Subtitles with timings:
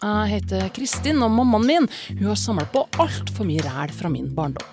[0.00, 4.30] Jeg heter Kristin, og mammaen min hun har samlet på altfor mye ræl fra min
[4.32, 4.64] barndom.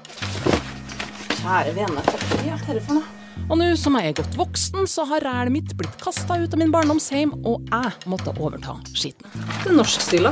[1.33, 3.09] Kjære vene, hva er dette for noe?
[3.51, 6.61] Og nå som jeg er godt voksen, så har rælet mitt blitt kasta ut av
[6.61, 9.27] min barndomsheim, og jeg måtte overta skitten.
[9.65, 10.31] Det er norskstila.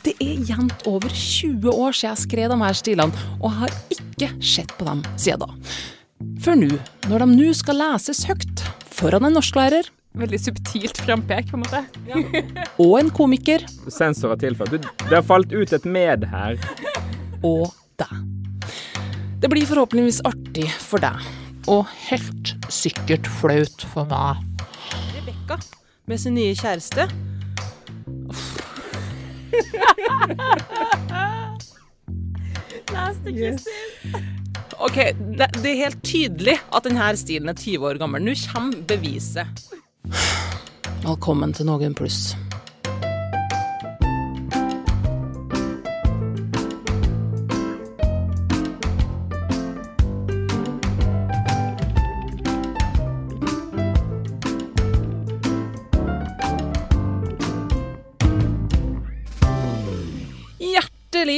[0.00, 3.76] Det er jevnt over 20 år siden jeg skrev de her stilene, og jeg har
[3.98, 5.76] ikke sett på dem siden da.
[6.40, 6.72] For nå,
[7.12, 8.64] når de nå skal leses høyt
[8.96, 11.82] foran en norsklærer Veldig subtilt frampek, på en måte.
[12.82, 14.70] og en komiker Sensor har tilført.
[15.02, 16.56] Det har falt ut et med her.
[17.44, 17.68] og
[18.00, 18.14] deg.
[19.40, 21.20] Det blir forhåpentligvis artig for deg,
[21.68, 24.40] og helt sikkert flaut for meg.
[25.14, 25.60] Rebekka
[26.08, 27.08] med sin nye kjæreste.
[34.78, 34.96] OK,
[35.38, 38.20] det, det er helt tydelig at denne stilen er 20 år gammel.
[38.24, 39.66] Nå kommer beviset.
[41.02, 42.36] Velkommen til Noen pluss.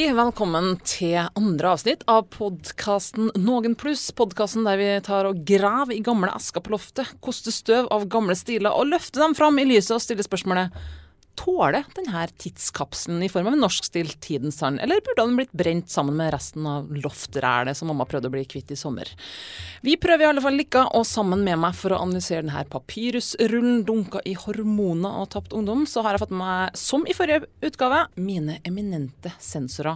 [0.09, 4.07] Velkommen til andre avsnitt av podkasten Noen pluss.
[4.17, 8.33] Podkasten der vi tar og graver i gamle esker på loftet, koster støv av gamle
[8.33, 10.73] stiler og løfter dem fram i lyset og stiller spørsmålet
[11.39, 15.89] Tåler denne tidskapselen i form av en norskstilt tidens tann, eller burde den blitt brent
[15.89, 19.07] sammen med resten av loftrælet som mamma prøvde å bli kvitt i sommer?
[19.85, 23.85] Vi prøver i alle fall lykka, og sammen med meg for å analysere denne papyrusrullen
[23.87, 27.47] dunka i hormoner og tapt ungdom, så har jeg fått med meg, som i forrige
[27.65, 29.95] utgave, mine eminente sensorer.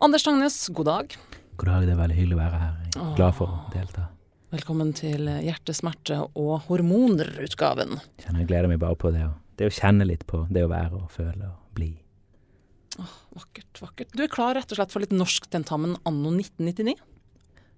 [0.00, 1.18] Anders Tangnes, god dag.
[1.58, 2.78] God dag, det er veldig hyggelig å være her.
[2.94, 4.06] Jeg er glad for å delta.
[4.54, 7.98] Velkommen til hjertesmerte- og hormoner-utgaven.
[8.24, 11.02] Jeg gleder meg bare på det å, det å kjenne litt på det å være
[11.02, 11.92] og føle og bli.
[12.98, 14.14] Vakkert, vakkert.
[14.16, 16.96] Du er klar rett og slett for litt norsktentamen anno 1999?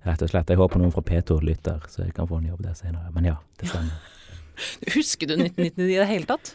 [0.07, 0.49] Rett og slett.
[0.49, 3.11] Jeg håper noen fra P2 lytter, så jeg kan få en jobb der senere.
[3.13, 4.01] Men ja, det stemmer.
[4.97, 6.55] Husker du 1999 i det hele tatt?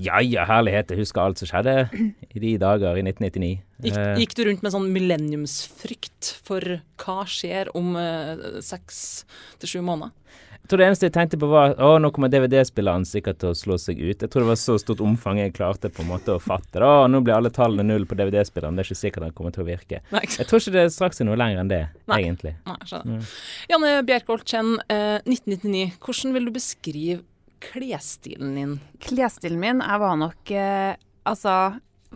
[0.00, 0.90] Ja ja, herlighet.
[0.94, 3.50] Jeg husker alt som skjedde i de dager i 1999.
[3.84, 9.26] Gikk, Eh, gikk du rundt med sånn millenniumsfrykt for hva skjer om eh, seks
[9.60, 10.14] til sju måneder?
[10.62, 13.56] Jeg tror det eneste jeg tenkte på var å, nå kommer DVD-spilleren sikkert til å
[13.58, 14.22] slå seg ut.
[14.22, 16.86] Jeg tror det var så stort omfang jeg klarte på en måte å fatte det.
[16.86, 19.64] Å, nå blir alle tallene null på DVD-spilleren, det er ikke sikkert den kommer til
[19.64, 20.00] å virke.
[20.14, 20.22] Nei.
[20.30, 21.80] Jeg tror ikke det straks er noe lenger enn det,
[22.12, 22.20] Nei.
[22.22, 22.54] egentlig.
[22.70, 23.34] Nei, skjønner.
[23.74, 25.98] Janne Bjerkholt Chen, eh, 1999.
[26.06, 27.20] Hvordan vil du beskrive
[27.62, 28.76] klesstilen din?
[29.02, 30.94] Klesstilen min jeg var nok eh,
[31.28, 31.52] Altså,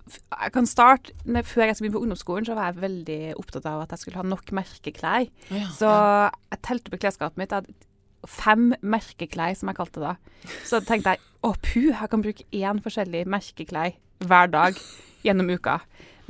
[0.07, 1.47] jeg kan starte med...
[1.47, 4.19] Før jeg skulle begynne på ungdomsskolen, så var jeg veldig opptatt av at jeg skulle
[4.19, 5.29] ha nok merkeklær.
[5.55, 5.91] Ja, Så
[6.51, 7.55] jeg telte på klesskapet mitt.
[7.55, 7.86] Jeg hadde
[8.31, 10.53] fem merkeklær, som jeg kalte det da.
[10.67, 14.79] Så tenkte jeg å puh, jeg kan bruke én forskjellig merkeklær hver dag
[15.27, 15.81] gjennom uka.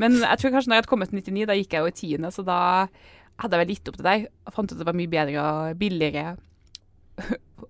[0.00, 1.96] Men jeg tror kanskje når jeg hadde kommet til 99, da gikk jeg jo i
[2.00, 2.58] tiende, så da
[3.40, 4.26] hadde jeg vel gitt opp til deg.
[4.44, 6.36] Og fant ut at det var mye bedre og billigere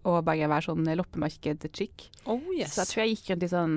[0.07, 2.09] å bare være sånn loppemarked-chick.
[2.27, 2.75] Oh, yes.
[2.75, 3.77] Så jeg tror jeg gikk rundt i sånn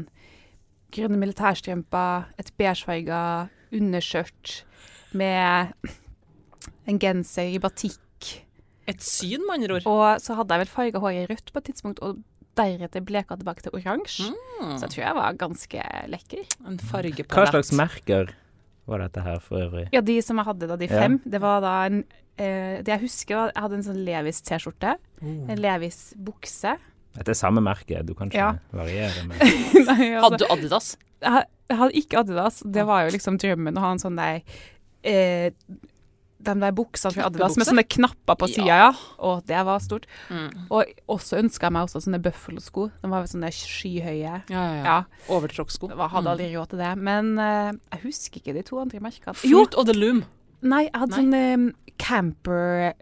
[0.96, 3.22] grønne militærstrømper, et beigefarga
[3.76, 4.64] underskjørt
[5.14, 5.74] med
[6.90, 8.02] en genser i batikk.
[8.90, 9.88] Et syn, med andre ord.
[9.92, 12.20] Og så hadde jeg vel farga håret rødt på et tidspunkt, og
[12.60, 14.30] deretter bleka tilbake til oransje.
[14.34, 14.74] Mm.
[14.80, 16.46] Så jeg tror jeg var ganske lekker.
[16.68, 17.36] En fargepalett.
[17.38, 18.34] Hva slags merker
[18.90, 19.86] var dette her for øvrig?
[19.94, 21.00] Ja, de som jeg hadde da, de Ja.
[21.06, 22.04] fem, det var da en
[22.40, 25.50] eh, Det jeg husker, var jeg hadde en sånn Levis T-skjorte, Mm.
[25.52, 26.78] en Levis bukse.
[27.16, 28.54] Dette er samme merke, du kan ikke Ja.
[28.72, 29.38] variere med
[29.88, 30.98] Nei, altså, Hadde du Adidas?
[31.22, 32.62] jeg, jeg hadde ikke Adidas.
[32.66, 34.42] Det var jo liksom drømmen å ha en sånn der
[35.04, 35.52] eh,
[36.40, 38.90] De der buksene fra Adidas med sånne knapper på sida, ja.
[39.28, 40.06] Og det var stort.
[40.32, 40.70] Mm.
[40.72, 42.86] Og også ønska jeg meg også sånne Buffalo-sko.
[43.02, 44.22] De var sånne skyhøye.
[44.24, 44.84] Ja, ja, ja.
[44.88, 45.00] Ja,
[45.36, 45.92] Overtråkksko.
[45.92, 46.94] jeg hadde aldri råd til det.
[47.10, 49.36] Men uh, jeg husker ikke de to andre merkene.
[49.36, 50.24] Fruit of the Loom.
[50.64, 51.26] Nei, jeg hadde Nei.
[51.26, 51.68] sånn um,
[52.00, 52.96] camper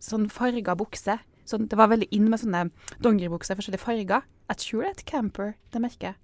[0.00, 1.18] Sånn farga bukse.
[1.48, 2.66] Sånn, det var veldig inn med sånne
[3.04, 4.24] dongeribukser i forskjellige farger.
[4.52, 6.18] Jeg tror det er et camper, det merket.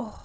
[0.00, 0.22] Åh,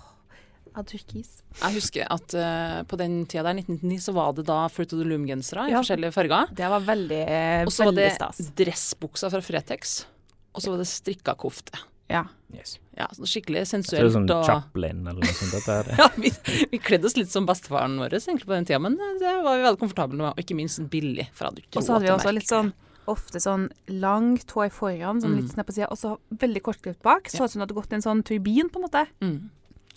[0.77, 1.41] av turkis.
[1.61, 4.99] Jeg husker at uh, på den tida der, 1999, så var det da Fruit of
[5.01, 5.81] the Loom-gensere i Ja.
[5.83, 6.51] forskjellige farger.
[6.55, 7.67] Det var veldig, stas.
[7.67, 8.41] Og så var det stas.
[8.61, 10.05] dressbuksa fra Fretex.
[10.53, 11.79] Og så var det strikka kofte.
[12.09, 12.23] Ja.
[12.55, 12.79] yes.
[12.97, 14.45] Ja, så skikkelig tror det er sånn og...
[14.47, 15.51] Chaplin eller noe sånt.
[15.53, 15.97] Dette er det.
[16.01, 16.31] Ja, vi,
[16.71, 19.59] vi kledde oss litt som bestefaren vår egentlig på den tida, men eh, det var
[19.59, 21.27] vi veldig komfortable med, og ikke minst billig.
[21.37, 22.71] For jeg hadde ikke Og så hadde vi også litt sånn
[23.09, 23.69] ofte sånn
[24.01, 25.37] langt hår foran, sånn Mm.
[25.45, 27.29] litt ned på sida, og så veldig kortklipt bak.
[27.29, 29.05] Så ut som det hadde gått i en sånn turbin, på en måte.
[29.21, 29.39] mm.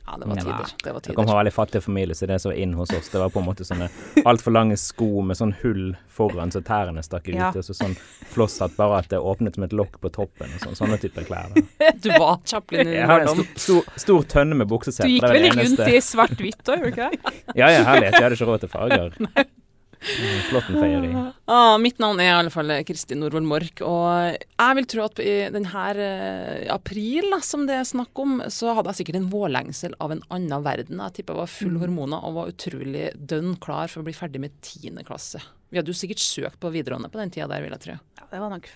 [0.07, 0.71] Ja, det var tider.
[0.83, 1.13] Det var- tider.
[1.13, 3.31] Jeg kom fra veldig fattig familie, så det som var inn hos oss, det var
[3.31, 3.89] på en måte sånne
[4.27, 7.49] altfor lange sko med sånn hull foran så tærne stakk ut, Ja.
[7.55, 7.95] og så sånn
[8.35, 11.55] flosshatt, bare at det åpnet som et lokk på toppen, og sånn, sånne typer klær.
[11.55, 11.63] Da.
[12.03, 13.45] Du var Chaplin i barndom.
[13.55, 14.75] stor, stor, stor tønne med Du
[15.09, 17.57] gikk vel rundt i svart-hvitt òg, gjorde du ikke det?
[17.57, 18.13] Ja, ja, herlighet.
[18.19, 19.13] Jeg hadde ikke råd til farger.
[19.23, 19.62] Mm,
[20.03, 21.11] Flåttenfeieri.
[21.47, 25.23] Ah, mitt navn er i alle fall Kristin Norvoll Mork, og jeg vil tro at
[25.23, 29.31] i denne eh, april da, som det er snakk om, så hadde jeg sikkert en
[29.33, 31.03] vårlengsel av en annen verden.
[31.07, 34.43] Jeg tipper jeg var full hormoner og var utrolig dønn klar for å bli ferdig
[34.43, 35.43] med tiende klasse.
[35.73, 38.01] Vi hadde jo sikkert søkt på videregående på den tida der, vil jeg tro.
[38.21, 38.73] Ja, det var nok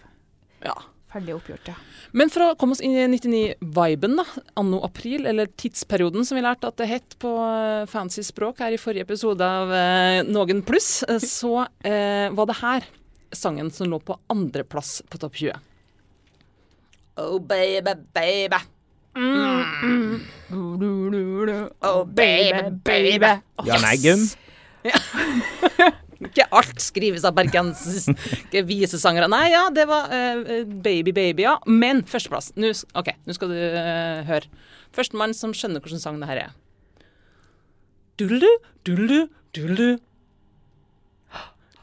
[0.65, 0.77] Ja.
[1.17, 1.77] Ferdig oppgjort, ja.
[2.17, 4.25] Men for å komme oss inn i 99-viben, da,
[4.61, 8.77] anno april, eller tidsperioden som vi lærte at det het på eh, fancy språk her
[8.77, 12.89] i forrige episode av eh, Noen pluss, eh, så eh, var det her
[13.37, 15.53] sangen som lå på andreplass på topp 20.
[17.17, 18.61] Oh baby, baby.
[21.81, 23.33] Oh baby, baby.
[23.65, 24.29] Jan Eggum.
[26.23, 29.29] Ikke alt skrives av bergensiske visesangere.
[29.33, 31.57] Nei, ja, det var uh, Baby Baby, ja.
[31.69, 32.53] Men førsteplass.
[32.57, 34.49] Nå OK, nå skal du uh, høre.
[34.97, 36.55] Førstemann som skjønner hvordan sang det her er.
[38.17, 38.49] Dullu,
[38.87, 39.27] dullu,
[39.57, 39.97] dullu.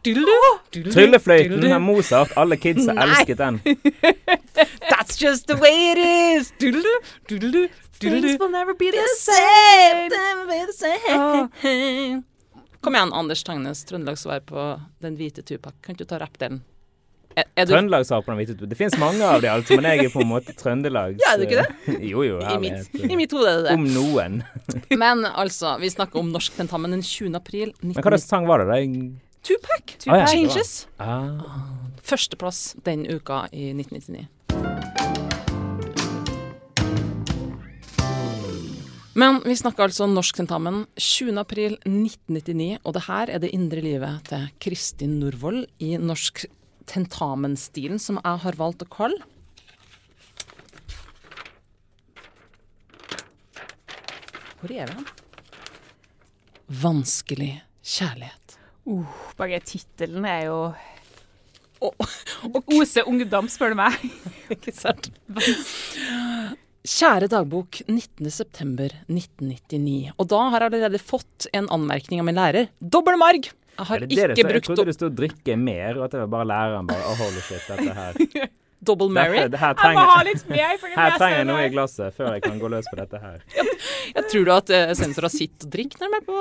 [0.04, 0.26] Dullu,
[0.76, 1.70] dullu, Tryllefløyten dullu.
[1.72, 2.34] av Mozart.
[2.36, 3.62] Alle kidsa elsket den.
[4.92, 6.52] That's just the way it is.
[6.60, 6.98] Dullu,
[7.30, 7.70] dullu,
[8.02, 8.38] dullu.
[8.40, 11.50] will never be the same, never be the same.
[12.94, 14.64] Kom igjen, Anders Tangnes, trøndelagssvar på
[15.02, 15.74] Den hvite Tupac.
[15.82, 16.60] Kan ikke du ta rappdelen?
[17.34, 20.30] Er, på den hvite Det finnes mange av de, altså, men jeg er på en
[20.30, 21.96] måte Trøndelags Ja, er du ikke det?
[22.12, 22.36] Jo, jo.
[22.38, 23.10] I mitt, herlighet.
[23.10, 23.80] I mitt hode er det det.
[23.80, 24.36] Om noen.
[25.02, 27.34] Men altså, vi snakker om norsk tentamen den 20.
[27.40, 28.70] april Men hva slags sang var det?
[28.70, 28.78] da?
[29.42, 29.98] Tupac.
[29.98, 30.14] Tupac.
[30.14, 30.30] Ah, ja.
[30.30, 30.76] Changes.
[31.02, 31.58] Ah.
[32.06, 34.28] Førsteplass den uka i 1999.
[39.14, 41.36] Men vi snakker altså norsk tentamen 20.
[41.38, 46.48] april 1999, og det her er det indre livet til Kristin Norvoll i norsk
[46.90, 49.22] tentamensstilen, som jeg har valgt å kalle
[54.64, 55.08] Hvor er vi hen?
[56.82, 57.52] Vanskelig
[57.84, 58.58] kjærlighet.
[58.88, 59.04] Uh,
[59.36, 60.60] bare tittelen er jo
[61.84, 62.08] Og,
[62.72, 64.00] Ose ungdom, spør du meg.
[64.56, 65.12] Ikke sant?
[66.84, 70.12] Kjære dagbok 19.9.1999.
[70.20, 72.68] Og da har jeg allerede fått en anmerkning av min lærer.
[72.80, 73.48] Dobbel marg!
[73.74, 74.38] Jeg har ikke står?
[74.38, 77.42] Jeg trodde det stod 'drikke mer', og at det var bare læreren bare oh, holy
[77.42, 78.14] shit, dette her
[78.84, 79.38] double Mary.
[79.38, 80.76] Dette, det her Jeg må ha litt mer.
[80.82, 83.40] For her trenger jeg noe i glasset før jeg kan gå løs på dette her.
[84.18, 86.38] Jeg tror du at uh, sensorer sitter og drikker når de er på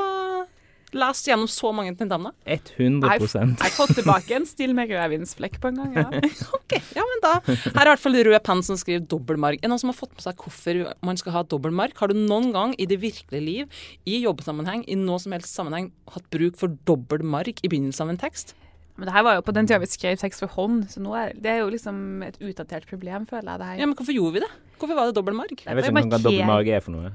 [0.96, 2.34] lest gjennom så mange tentamener?
[2.46, 5.94] 100% Jeg har fått tilbake en still med rødvinsflekk på en gang.
[5.96, 6.06] Ja.
[6.62, 9.58] Ok, ja, men da Her er i hvert fall rød penn som skriver dobbeltmarg.
[9.60, 11.94] Er det noen som har fått med seg hvorfor man skal ha dobbeltmarg?
[12.00, 15.90] Har du noen gang i det virkelige liv, i jobbsammenheng, i noe som helst sammenheng,
[16.14, 18.54] hatt bruk for dobbeltmarg i begynnelsen av en tekst?
[18.96, 21.14] Men det her var jo på den tida vi skrev tekst for hånd, så nå
[21.16, 23.60] er det er jo liksom et utdatert problem, føler jeg.
[23.62, 23.78] det her.
[23.80, 24.50] Ja, men hvorfor gjorde vi det?
[24.78, 25.54] Hvorfor var det dobbeltmarg?
[25.64, 27.12] Jeg vet ikke hva dobbeltmark er for noe.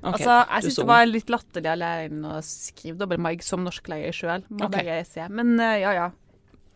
[0.00, 4.14] Ok, altså, jeg syns det var litt latterlig av læreren å skrive dobbeltmarg som norsklærer
[4.16, 4.44] sjøl.
[4.48, 4.72] Må Ok.
[4.78, 5.26] bare se.
[5.28, 6.06] Men uh, ja, ja.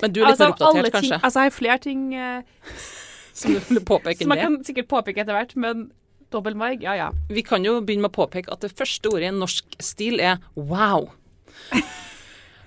[0.02, 1.18] Men du er litt Altså, mer oppdatert, ting, kanskje?
[1.22, 2.42] altså, jeg har flere ting uh,
[3.40, 5.86] Som du vil påpeke som jeg kan sikkert påpeke etter hvert, men
[6.34, 7.08] dobbeltmarg, ja ja.
[7.30, 10.20] Vi kan jo begynne med å påpeke at det første ordet i en norsk stil
[10.22, 11.08] er wow.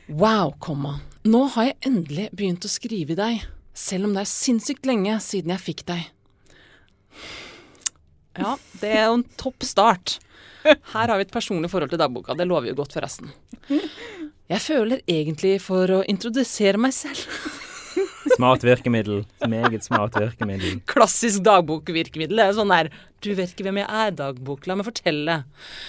[0.08, 0.98] Wow, komma.
[1.28, 3.42] Nå har jeg endelig begynt å skrive i deg,
[3.76, 6.06] selv om det er sinnssykt lenge siden jeg fikk deg.
[8.38, 10.18] Ja, det er jo en topp start.
[10.94, 13.32] Her har vi et personlig forhold til dagboka, det lover jo godt forresten.
[14.48, 17.26] Jeg føler egentlig for å introdusere meg selv.
[18.36, 19.24] Smart virkemiddel.
[19.50, 20.82] Meget smart virkemiddel.
[20.90, 22.38] Klassisk dagbokvirkemiddel.
[22.38, 22.90] Det er sånn der
[23.24, 24.68] Du vet ikke hvem jeg er, dagbok.
[24.70, 25.40] La meg fortelle.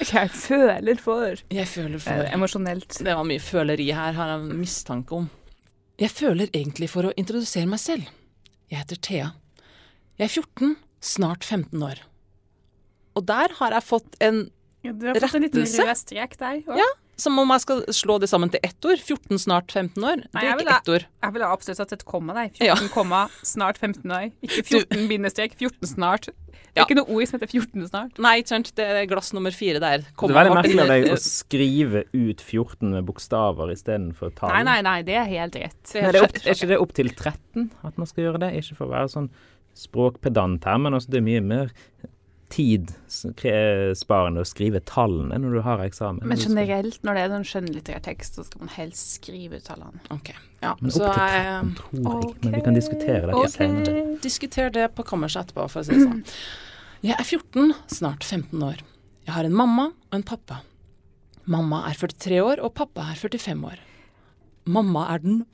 [0.00, 3.00] Jeg føler for Jeg føler Eh, Emosjonelt.
[3.04, 5.28] Det var mye føleri her, har jeg mistanke om.
[6.00, 8.08] Jeg føler egentlig for å introdusere meg selv.
[8.70, 9.32] Jeg heter Thea.
[10.18, 12.00] Jeg er 14, snart 15 år.
[13.18, 14.46] Og der har jeg fått en
[14.86, 15.84] Ja, du har fått en liten Rettelse?
[15.88, 16.60] rød strek der.
[16.66, 16.78] også.
[16.78, 16.88] Ja.
[17.18, 19.00] Som om jeg skal slå det sammen til ett ord.
[19.02, 20.20] 14, snart 15 år.
[20.30, 21.06] Det er ikke ett ord.
[21.24, 22.52] Jeg ville absolutt satt et komma der.
[22.62, 22.76] Ja.
[22.78, 24.28] 14, komma, snart 15 år.
[24.46, 26.28] Ikke 14 bindestrek, 14 snart.
[26.28, 26.84] Det er Ja.
[26.86, 28.18] ikke noe ord som heter 14 snart.
[28.22, 28.70] Nei, ikke sant.
[28.78, 29.98] Det er glass nummer fire der.
[30.06, 34.54] Det er veldig merkelig av deg å skrive ut 14 med bokstaver istedenfor tall.
[34.54, 35.82] Nei, nei, nei, det er helt rett.
[35.90, 38.24] Det Nei, er det er, opp, er ikke det opp til 13 at man skal
[38.28, 38.52] gjøre det?
[38.62, 39.28] Ikke for å være sånn
[39.74, 41.74] språkpedant her, men altså det er mye mer
[42.58, 46.26] tidsparende å skrive tallene når du har eksamen.
[46.28, 50.02] Men generelt, når det er sånn skjønnlitterær tekst, så skal man helst skrive ut tallene.
[50.14, 50.32] Ok.
[50.62, 52.40] Ja, Men så opp til 13 tror jeg okay.
[52.42, 53.52] men vi kan diskutere det okay.
[53.54, 54.06] senere.
[54.24, 56.24] Diskuter det på kammerset etterpå, for å si det sånn.
[56.98, 58.80] Jeg er 14, snart 15 år.
[59.22, 60.56] Jeg har en mamma og en pappa.
[61.46, 63.78] Mamma er 43 år, og pappa er 45 år.
[64.66, 65.44] Mamma er den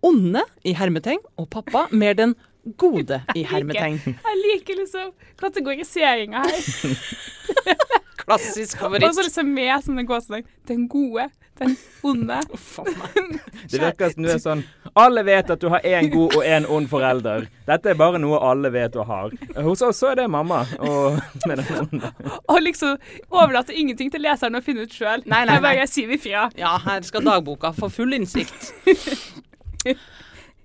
[0.00, 2.32] onde i hermeteng, og pappa mer den
[2.76, 3.98] gode i hermetegn.
[4.04, 6.62] Jeg liker liksom kategoriseringa her.
[8.28, 9.04] Klassisk favoritt.
[9.04, 9.28] Og så favoritt.
[9.30, 12.40] liksom med sånne sånn Den gode, den onde.
[13.00, 13.38] Meg.
[13.70, 14.64] Det virker som du er sånn
[14.98, 17.46] Alle vet at du har én god og én ond forelder.
[17.68, 19.32] Dette er bare noe alle vet du har.
[19.56, 22.12] Hos oss så er det mamma og med den onde.
[22.48, 22.98] Og liksom
[23.30, 25.24] overlater ingenting til leseren å finne ut sjøl.
[25.24, 26.48] Nei, nei, Jeg bare sier ifra.
[26.58, 28.72] Ja, her skal dagboka få full innsikt.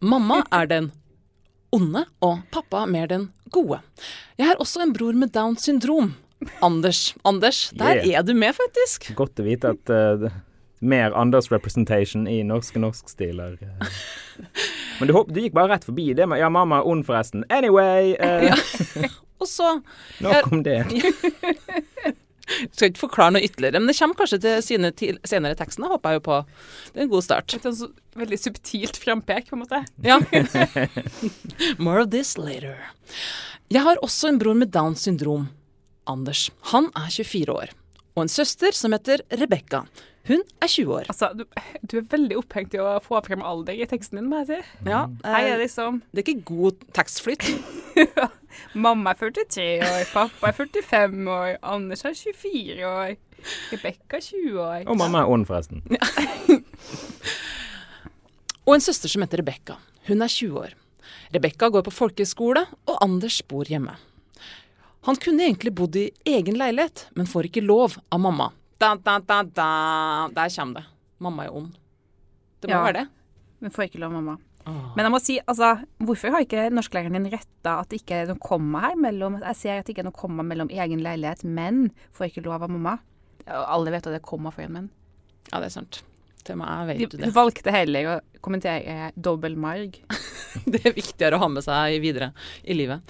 [0.03, 0.91] Mamma er den
[1.73, 3.79] onde, og pappa mer den gode.
[4.39, 6.13] Jeg har også en bror med Downs syndrom.
[6.61, 7.13] Anders.
[7.23, 8.19] Anders, der Yeah.
[8.19, 9.13] er du med, faktisk.
[9.15, 10.29] Godt å vite at uh,
[10.83, 13.57] mer Anders representation i norske norskstiler.
[13.61, 13.87] eh.
[14.99, 17.45] Men du, du gikk bare rett forbi det med Ja, mamma er ond, forresten.
[17.49, 18.13] Anyway.
[18.19, 18.53] eh,
[19.43, 19.79] Og så
[20.23, 20.81] Nok om det.
[22.75, 24.91] skal ikke forklare noe ytterligere, men det kommer kanskje til sine
[25.29, 26.39] senere tekstene, håper jeg jo på.
[26.91, 27.55] Det er en god start.
[27.57, 29.83] Et sånn så veldig subtilt frampek, på en måte.
[30.09, 30.19] Ja.
[31.83, 32.77] More of this later.
[33.73, 35.47] Jeg har også en bror med Downs syndrom.
[36.09, 36.49] Anders.
[36.73, 37.71] Han er 24 år.
[38.13, 39.85] Og en søster som heter Rebekka.
[40.27, 41.07] Hun er 20 år.
[41.11, 41.43] Altså, du,
[41.91, 44.59] du er veldig opphengt i å få frem alder i teksten din, må jeg si.
[44.87, 47.43] Ja, Her er eh, liksom det er ikke god tekstflyt.
[48.85, 53.17] Mamma er 43 år, pappa er 45 år, Anders er 24 år,
[53.73, 54.85] Rebekka er 20 år.
[54.87, 55.83] Og mamma er ond, forresten.
[58.63, 59.75] Og en søster som heter Rebekka.
[60.07, 60.71] Hun er 20 år.
[61.35, 63.97] Rebekka går på folkeskole, og Anders bor hjemme.
[65.03, 68.53] Han kunne egentlig bodd i egen leilighet, men får ikke lov av mamma.
[68.83, 69.67] Da, da, da.
[70.35, 70.85] Der kommer det.
[71.23, 71.75] Mamma er ond.
[72.61, 72.83] Det må Ja.
[72.83, 73.05] være det.
[73.63, 74.37] Men får ikke lov, mamma.
[74.67, 74.95] Åh.
[74.95, 78.29] Men jeg må si, altså, hvorfor har ikke norsklæreren din retta at det ikke er
[78.31, 81.43] noe komma her mellom Jeg ser at det ikke er noe komma mellom egen leilighet,
[81.43, 82.97] men får ikke lov av mamma.
[83.47, 84.89] Alle vet at det er komma for en menn.
[85.51, 86.01] Ja, det er sant.
[86.47, 87.33] Til meg vet du du det.
[87.35, 89.99] valgte heller å kommentere dobbel marg.
[90.69, 92.31] Det er viktigere å ha med seg videre
[92.63, 93.01] i livet.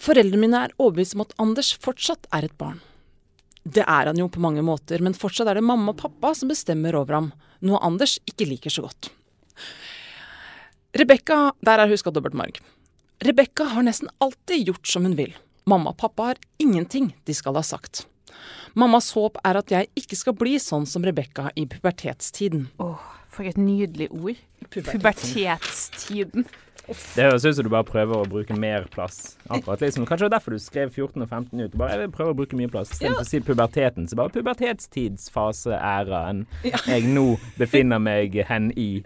[0.00, 2.80] Foreldrene mine er overbevist om at Anders fortsatt er et barn.
[3.66, 6.50] Det er han jo på mange måter, men fortsatt er det mamma og pappa som
[6.52, 7.30] bestemmer over ham,
[7.66, 9.10] noe Anders ikke liker så godt.
[10.96, 12.60] Rebekka, der er huska dobbelt marg.
[13.26, 15.34] Rebekka har nesten alltid gjort som hun vil.
[15.66, 18.04] Mamma og pappa har ingenting de skal ha sagt.
[18.78, 22.68] Mammas håp er at jeg ikke skal bli sånn som Rebekka i pubertetstiden.
[22.78, 24.38] Åh, for et nydelig ord.
[24.70, 26.46] Pubertetstiden.
[26.86, 29.36] Det høres ut som du bare prøver å bruke mer plass.
[29.50, 31.74] Akkurat liksom, Kanskje det var derfor du skrev 14 og 15 ut.
[31.74, 32.92] Bare, jeg vil prøve å bruke mye plass.
[32.94, 36.44] Istedenfor å si puberteten, så bare pubertetstidsfaseæraen
[36.92, 37.26] jeg nå
[37.58, 39.02] befinner meg hen i.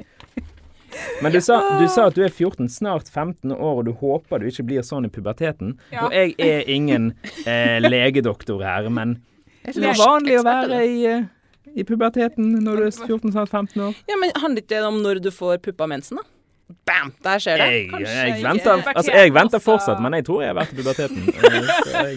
[1.23, 4.43] Men du sa, du sa at du er 14, snart 15 år, og du håper
[4.43, 5.77] du ikke blir sånn i puberteten.
[5.95, 6.05] Ja.
[6.05, 7.13] Og jeg er ingen
[7.47, 9.21] eh, legedoktor her, men
[9.65, 11.25] er ikke det vanlig å være i, eh,
[11.77, 13.97] i puberteten når du er 14, snart 15 år?
[14.11, 16.27] Ja, men Handler ikke det om når du får puppa mensen, da?
[16.87, 17.12] Bam!
[17.25, 17.69] Der skjer det.
[17.73, 20.81] Jeg, Kanskje jeg, venter, altså, jeg venter fortsatt, men jeg tror jeg har vært i
[20.81, 21.21] puberteten.
[22.00, 22.17] Eh,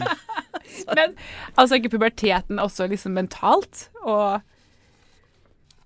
[0.97, 1.13] Men
[1.59, 4.41] altså ikke puberteten også liksom mentalt, og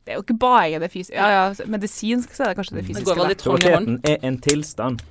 [0.06, 1.18] det er jo ikke bare det fysiske.
[1.18, 3.06] Ja, ja, medisinsk så er det kanskje det Det fysiske.
[3.10, 3.88] går vel litt hånd i hånd.
[3.88, 5.04] Puberteten er en tilstand.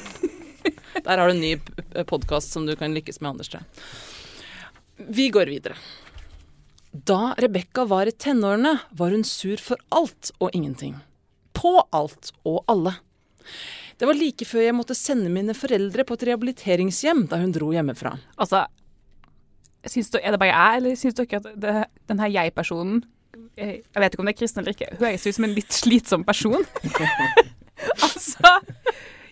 [1.06, 1.54] Der har du en ny
[2.10, 3.54] podkast som du kan lykkes med, Anders.
[4.96, 5.78] Vi går videre.
[6.92, 10.98] Da Rebekka var i tenårene, var hun sur for alt og ingenting.
[11.60, 12.96] På alt og alle.
[14.00, 17.68] Det var like før jeg måtte sende mine foreldre på et rehabiliteringshjem da hun dro
[17.74, 18.14] hjemmefra.
[18.40, 18.62] Altså,
[19.84, 23.02] syns du, er det bare jeg, eller syns dere at det, her jeg-personen
[23.56, 25.76] eh, Jeg vet ikke om det er kristen eller ikke, høres ut som en litt
[25.76, 26.64] slitsom person.
[28.06, 28.56] altså,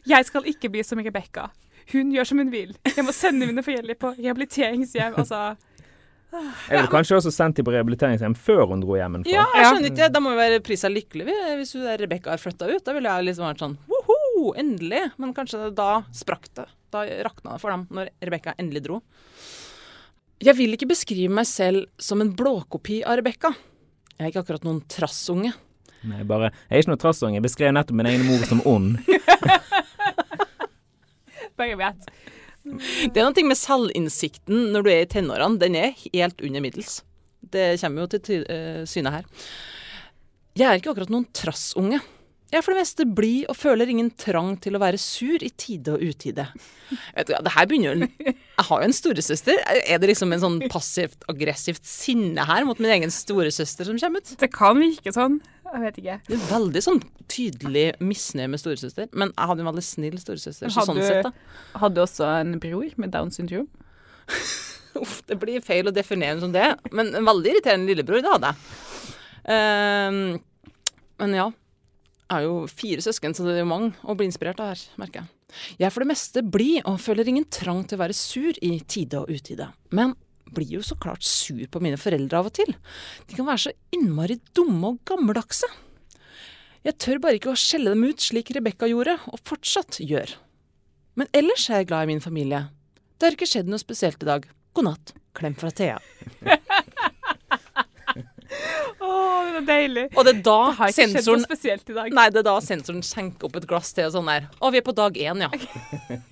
[0.08, 1.49] jeg skal ikke bli som Rebekka.
[1.94, 2.76] Hun gjør som hun vil.
[2.85, 5.16] Jeg må sende mine foreldre på rehabiliteringshjem.
[5.16, 5.54] Altså,
[6.28, 9.20] Jeg ville kanskje også sendt dem på rehabiliteringshjem før hun dro hjem.
[9.30, 10.08] Ja, jeg skjønner ikke.
[10.12, 12.82] Da må vi være prisa lykkelig hvis hun Rebekka har flytta ut.
[12.85, 15.06] Da ville jeg liksom vært sånn woho, endelig.
[15.16, 16.66] Men kanskje da sprakk det.
[16.92, 19.00] Da rakna det for dem når Rebekka endelig dro.
[20.44, 23.54] Jeg vil ikke beskrive meg selv som en blåkopi av Rebekka.
[24.18, 25.54] Jeg er ikke akkurat noen trassunge.
[26.06, 27.38] Nei, bare, jeg er ikke noen trassunge.
[27.40, 29.00] Jeg beskrev nettopp min egen mor som ond.
[31.58, 32.11] Begge vet.
[32.76, 35.60] Det er noe med selvinnsikten når du er i tenårene.
[35.60, 37.00] Den er helt under middels.
[37.40, 39.26] Det kommer jo til eh, syne her.
[40.58, 42.00] Jeg er ikke akkurat noen trassunge.
[42.49, 45.50] Jeg er for det meste blid og føler ingen trang til å være sur i
[45.61, 46.47] tide og utide.
[47.12, 49.59] Vet du, det her begynner Jeg har jo en storesøster.
[49.85, 54.25] Er det liksom en sånn passivt aggressivt sinne her mot min egen storesøster som kommer
[54.25, 54.33] ut?
[54.40, 55.37] Det kan virke sånn.
[55.69, 56.17] Jeg vet ikke.
[56.31, 59.11] Det er veldig sånn tydelig misnøye med storesøster.
[59.12, 60.73] Men jeg hadde en veldig snill storesøster.
[60.73, 61.78] Så Hadde sånn du- sett, da.
[61.85, 63.69] Hadde også en bror med Downs syndrom.
[65.02, 66.71] Uff, det blir feil å definere som det.
[66.97, 68.61] Men en veldig irriterende lillebror, det hadde jeg.
[69.45, 70.38] Uh,
[71.21, 71.50] men ja.
[72.28, 75.23] Er jo fire søsken, så det er jo mange å bli inspirert av her, merker
[75.23, 75.35] jeg.
[75.80, 78.75] Jeg er for det meste blid og føler ingen trang til å være sur i
[78.85, 79.70] tide og utide.
[79.97, 80.12] Men
[80.52, 82.75] blir jo så klart sur på mine foreldre av og til.
[83.28, 85.68] De kan være så innmari dumme og gammeldagse.
[86.85, 90.37] Jeg tør bare ikke å skjelle dem ut slik Rebekka gjorde, og fortsatt gjør.
[91.18, 92.68] Men ellers er jeg glad i min familie.
[93.18, 94.47] Det har ikke skjedd noe spesielt i dag.
[94.76, 95.14] God natt.
[95.38, 95.99] Klem fra Thea.
[99.08, 99.08] Å,
[99.48, 100.04] det er deilig.
[100.18, 102.14] Og det er da Det har ikke skjedd sensoren noe spesielt i dag.
[102.18, 104.48] Nei, det er da sensoren skjenker opp et glass til og sånn der.
[104.58, 105.50] Å, vi er på dag én, ja.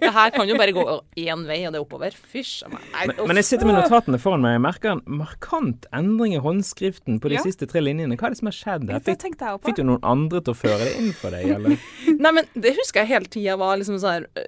[0.01, 0.85] Det her kan jo bare gå
[1.23, 2.17] én vei, og det er oppover.
[2.33, 4.57] Fysj Men, men jeg sitter med notatene foran meg.
[4.57, 7.45] Jeg merker en markant endring i håndskriften på de Ja.
[7.47, 8.17] siste tre linjene.
[8.19, 8.91] Hva er det som har skjedd?
[8.91, 9.03] her?
[9.05, 9.27] Fikk,
[9.67, 11.77] fikk du noen andre til å føre det inn for deg, eller?
[12.25, 14.47] Nei, men det husker jeg hele tida var liksom sånn her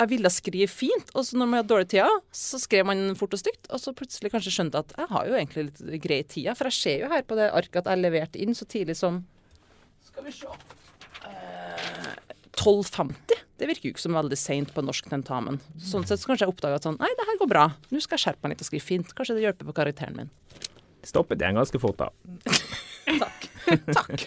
[0.00, 3.34] Jeg ville skrive fint, og så når man hadde dårlig tida, så skrev man fort
[3.36, 3.68] og stygt.
[3.68, 6.78] Og så plutselig kanskje skjønte at jeg har jo egentlig litt grei tida, for jeg
[6.78, 9.20] ser jo her på det arket at jeg leverte inn så tidlig som
[10.08, 10.48] Skal vi se
[11.28, 12.14] eh,
[12.56, 13.44] 12.50.
[13.60, 15.60] Det virker jo ikke som veldig seint på norsk tentamen.
[15.84, 17.66] Sånn sett så kanskje jeg oppdaga at sånn Nei, det her går bra.
[17.92, 19.12] Nå skal jeg skjerpe meg litt og skrive fint.
[19.16, 20.32] Kanskje det hjelper på karakteren min.
[21.04, 22.08] Stoppet igjen ganske fort, da.
[23.22, 23.48] Takk.
[23.92, 24.26] Takk.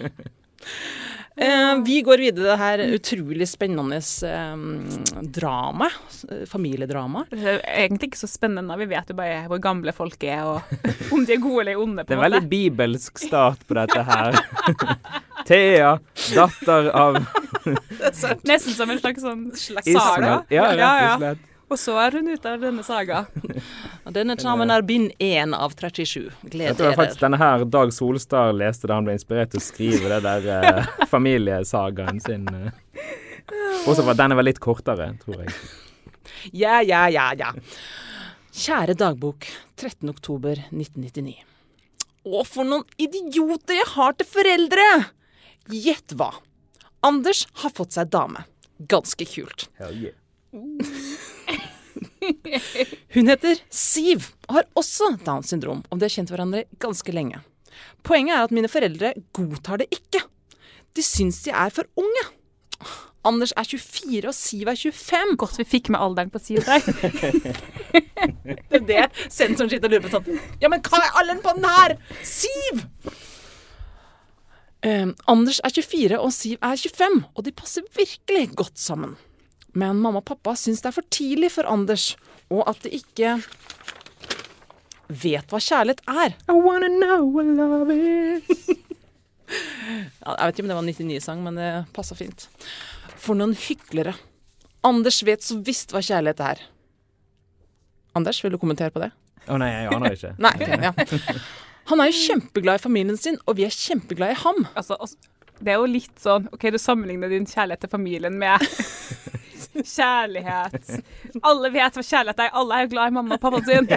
[1.36, 5.96] Eh, vi går videre det her utrolig spennende eh, dramaet.
[6.30, 7.32] eh, Familiedramaet.
[7.34, 8.78] Det er egentlig ikke så spennende.
[8.78, 10.62] Vi vet jo bare hvor gamle folk er, og
[11.16, 12.04] om de er gode eller onde.
[12.04, 14.38] Det på er en en veldig bibelsk start på dette her.
[15.50, 15.96] Thea,
[16.36, 17.18] datter av
[18.48, 20.38] Nesten som en slags sånn saga.
[20.54, 21.18] Ja, rett Ja, og ja.
[21.18, 21.50] slett.
[21.74, 23.24] Og så er hun ute av denne saga.
[24.06, 26.28] Og Denne tramen er bind én av 37.
[26.54, 26.98] Jeg tror dere.
[27.00, 30.46] faktisk denne her Dag Solstad leste da han ble inspirert til å skrive det der
[30.54, 32.46] eh, familiesagaen sin.
[33.88, 35.56] Også for at denne var litt kortere, tror jeg.
[36.54, 37.50] Ja, ja, ja, ja.
[38.54, 39.50] Kjære dagbok,
[39.82, 40.12] 13.
[40.14, 41.40] oktober 1999.
[42.24, 44.90] Å, for noen idioter jeg har til foreldre!
[45.74, 46.30] Gjett hva.
[47.04, 48.46] Anders har fått seg dame.
[48.94, 49.72] Ganske kult.
[49.82, 50.20] Hell yeah.
[53.16, 57.42] Hun heter Siv og har også Downs syndrom, og de har kjent hverandre ganske lenge.
[58.06, 60.24] Poenget er at mine foreldre godtar det ikke.
[60.94, 62.26] De syns de er for unge.
[63.24, 65.36] Anders er 24 og Siv er 25.
[65.40, 66.84] Godt vi fikk med alderen på Siv der.
[68.74, 70.12] Det er det sensoren sitter og lurer på.
[70.12, 70.42] Sånn.
[70.62, 71.96] Ja, men hva er alderen på den her?
[72.26, 72.84] Siv!
[74.84, 79.16] Um, Anders er 24 og Siv er 25, og de passer virkelig godt sammen.
[79.74, 82.12] Men mamma og pappa syns det er for tidlig for Anders,
[82.54, 83.38] og at de ikke
[85.24, 86.36] vet hva kjærlighet er.
[86.50, 88.70] I wanna know what love is.
[90.24, 92.46] Ja, jeg vet ikke om det var en 99-sang, men det passa fint.
[93.22, 94.16] For noen hyklere.
[94.88, 96.62] Anders vet så visst hva kjærlighet er.
[98.18, 99.12] Anders, vil du kommentere på det?
[99.52, 100.32] Å nei, jeg aner ikke.
[100.46, 101.36] Nei, okay, ja.
[101.92, 104.64] Han er jo kjempeglad i familien sin, og vi er kjempeglad i ham.
[104.74, 105.30] Altså, også-
[105.64, 108.64] det er jo litt sånn OK, du sammenligner din kjærlighet til familien med
[109.82, 110.90] kjærlighet.
[111.42, 112.52] Alle vet hva kjærlighet er.
[112.60, 113.90] Alle er jo glad i mamma og pappaen sin.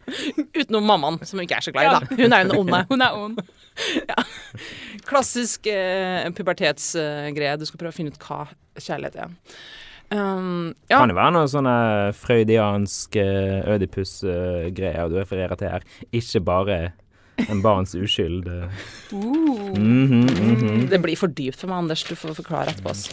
[0.58, 2.20] Utenom mammaen, som ikke er så glad i, da.
[2.22, 2.84] Hun er jo den onde.
[2.92, 3.42] Hun er ond.
[5.08, 7.58] Klassisk eh, pubertetsgreie.
[7.58, 8.46] du skal prøve å finne ut hva
[8.78, 9.36] kjærlighet er.
[10.08, 11.74] Um, ja, Kan det være noe sånne
[12.16, 15.84] freudiansk uh, ødipus-greier du refererer til her?
[16.16, 16.78] Ikke bare
[17.44, 18.48] en barns uskyld.
[18.48, 18.64] Uh.
[19.12, 20.88] Mm -hmm, mm -hmm.
[20.88, 22.04] det blir for dypt for meg, Anders.
[22.04, 22.88] Du får forklare etterpå.
[22.90, 23.10] ass.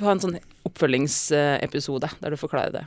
[0.00, 2.84] Ha en sånn oppfølgingsepisode der du forklarer det.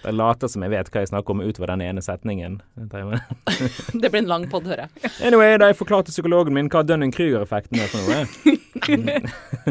[0.00, 2.60] Jeg later som jeg vet hva jeg snakker om utover den ene setningen.
[4.00, 5.10] Det blir en lang pod, hører jeg.
[5.28, 8.24] Anyway, da jeg forklarte psykologen min hva Dunning-Krüger-effekten er for noe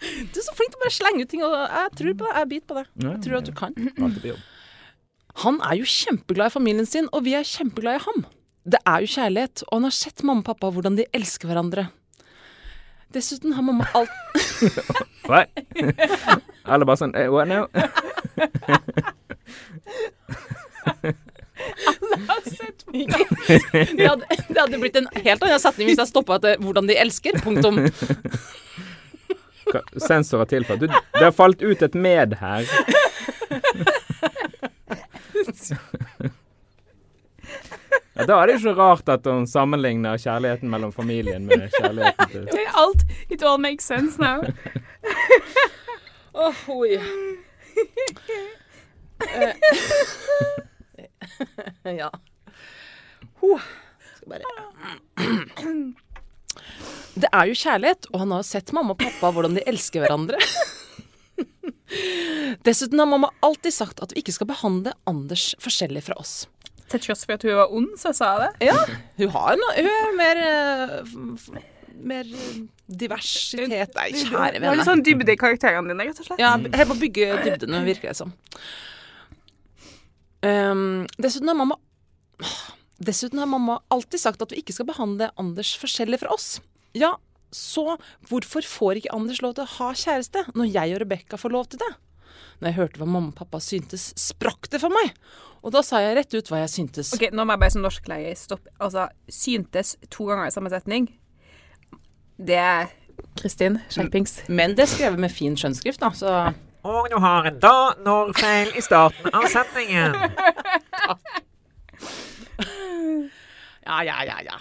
[0.00, 2.34] Du er så flink til å bare slenge ut ting, og jeg tror på det.
[2.38, 2.86] Jeg biter på det.
[3.04, 3.74] Jeg tror at du kan.
[5.44, 8.24] Han er jo kjempeglad i familien sin, og vi er kjempeglad i ham.
[8.70, 11.90] Det er jo kjærlighet, og han har sett mamma og pappa hvordan de elsker hverandre.
[13.12, 14.10] Dessuten har mamma alt
[15.26, 15.44] Hva?
[16.66, 17.66] Eller bare sånn eh, What now?
[22.92, 26.96] det hadde, det hadde blitt en helt annen setning hvis jeg stoppa etter 'hvordan de
[26.98, 27.40] elsker'.
[27.44, 27.76] Punktum.
[30.08, 30.80] Sensorer tilfalt.
[30.80, 32.66] Du, det har falt ut et med her.
[38.20, 42.50] Ja, da er det jo så rart at hun sammenligner kjærligheten mellom familien med kjærligheten
[42.50, 43.04] til alt.
[43.32, 44.44] It all makes sense now.
[46.36, 46.98] oh, oi.
[49.20, 49.56] Eh,
[52.02, 52.10] ja.
[53.40, 53.60] Huh.
[54.16, 54.42] Skal bare
[57.14, 60.36] Det er jo kjærlighet, og han har sett mamma og pappa hvordan de elsker hverandre.
[62.68, 66.44] Dessuten har mamma alltid sagt at vi ikke skal behandle Anders forskjellig fra oss.
[66.90, 68.68] Til tross for at hun var ond, så sa jeg det.
[68.70, 68.78] Ja,
[69.20, 70.40] hun har noe Hun er mer
[71.04, 71.50] f-
[72.00, 72.24] Mer
[72.88, 76.40] diversitet Nei, kjære Du har litt sånn dybde i karakterene dine, rett og slett.
[76.40, 78.32] Ja, helt på å bygge dybdene, virker det som.
[80.42, 81.76] Um, dessuten har mamma
[83.00, 86.58] Dessuten har mamma alltid sagt at vi ikke skal behandle Anders forskjellig fra oss.
[86.96, 87.14] Ja,
[87.52, 87.96] så
[88.28, 91.68] hvorfor får ikke Anders lov til å ha kjæreste, når jeg og Rebekka får lov
[91.72, 91.88] til det?
[92.60, 95.14] Når jeg hørte hva mamma og pappa syntes, sprakk det for meg.
[95.64, 97.12] Og da sa jeg rett ut hva jeg syntes.
[97.16, 98.72] Ok, Nå må jeg bare som norskleie stoppe.
[98.80, 101.08] Altså, syntes to ganger i samme setning.
[102.40, 102.92] Det er
[103.36, 104.42] Kristin, skjerpings.
[104.48, 106.52] Men det er skrevet med fin skjønnskrift, da, så
[106.88, 110.16] Og du har en da når feil i starten av setningen.
[113.90, 114.58] Ja, ja, ja, ja.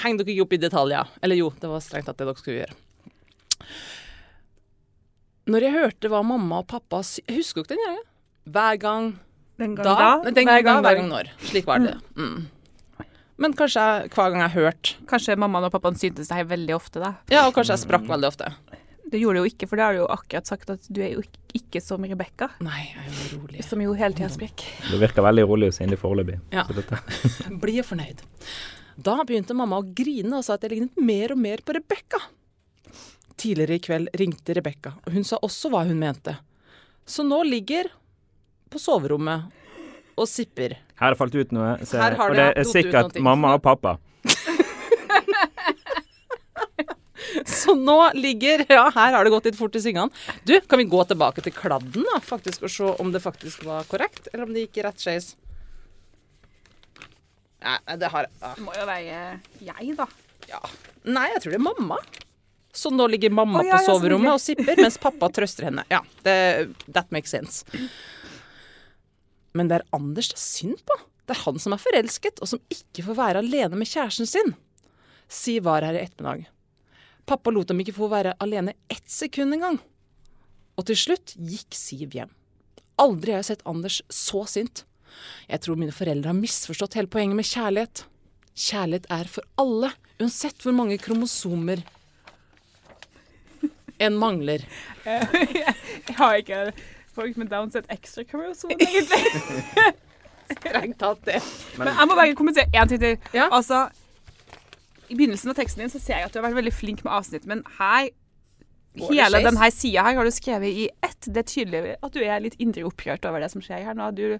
[0.00, 1.08] Heng dere ikke opp i detaljer.
[1.20, 2.76] Eller jo, det var strengt tatt det dere skulle gjøre.
[5.50, 7.82] Når jeg hørte hva mamma og pappa sy Husker dere den?
[7.82, 8.02] greia?
[8.54, 9.06] Hver gang
[9.58, 9.94] Den gang da?
[9.98, 11.30] da, Nei, den, hver gang da, hver gang når.
[11.50, 11.96] Slik var det.
[12.18, 12.44] Mm.
[13.42, 16.74] Men kanskje jeg, hver gang jeg hørte Kanskje mammaen og pappaen syntes det her veldig
[16.76, 17.14] ofte, da.
[17.32, 18.52] Ja, og kanskje jeg sprakk veldig ofte.
[19.12, 21.10] Det gjorde det jo ikke, for det har du jo akkurat sagt at du er
[21.16, 23.64] jo ikke, ikke som Rebekka, Nei, jeg er jo rolig.
[23.66, 24.70] som jo hele tida sprekker.
[24.88, 26.38] Det virker veldig rolig og sindig foreløpig.
[26.54, 26.64] Ja.
[27.64, 28.22] Blir fornøyd.
[28.96, 32.22] Da begynte mamma å grine og sa at jeg lignet mer og mer på Rebekka.
[33.40, 36.36] Tidligere i kveld ringte Rebekka, og hun sa også hva hun mente.
[37.08, 37.88] Så nå ligger
[38.70, 39.50] på soverommet
[40.16, 40.76] og sipper.
[41.00, 43.96] Her falt ut noe, så, det og det det er sikkert mamma og pappa.
[47.48, 50.12] Så nå ligger Ja, her har det gått litt fort i svingene.
[50.44, 53.86] Du, kan vi gå tilbake til kladden da, faktisk, og se om det faktisk var
[53.88, 55.30] korrekt, eller om det gikk i rett skeis?
[57.62, 60.08] Nei, det har ah, Det må jo være jeg, da.
[60.50, 60.60] Ja.
[61.06, 61.98] Nei, jeg tror det er mamma.
[62.72, 65.84] Så nå ligger mamma oh, ja, på soverommet og sipper, mens pappa trøster henne.
[65.92, 66.36] Ja, det,
[66.88, 67.66] that makes sense.
[69.52, 70.96] Men det er Anders det er synd på.
[71.28, 74.54] Det er han som er forelsket, og som ikke får være alene med kjæresten sin.
[75.32, 76.48] Siv var her i ettermiddag.
[77.28, 79.78] Pappa lot dem ikke få være alene ett sekund engang.
[80.80, 82.32] Og til slutt gikk Siv hjem.
[83.00, 84.84] Aldri har jeg sett Anders så sint.
[85.48, 88.04] Jeg tror mine foreldre har misforstått hele poenget med kjærlighet.
[88.52, 91.84] Kjærlighet er for alle, uansett hvor mange kromosomer
[93.98, 94.64] en mangler.
[95.04, 96.72] Jeg har ikke
[97.12, 99.92] folk med Downs et ekstra kromosom, egentlig.
[100.52, 101.38] Strengt tatt det.
[101.80, 103.14] Men jeg må bare kommentere én ting til.
[103.32, 103.46] Ja.
[103.48, 103.86] Altså,
[105.08, 107.12] I begynnelsen av teksten din så ser jeg at du har vært veldig flink med
[107.12, 108.10] avsnitt, men her
[109.00, 111.24] Hele denne sida her har du skrevet i ett.
[111.24, 114.10] Det er tydelig at du er litt indre opprørt over det som skjer her nå.
[114.12, 114.36] Du,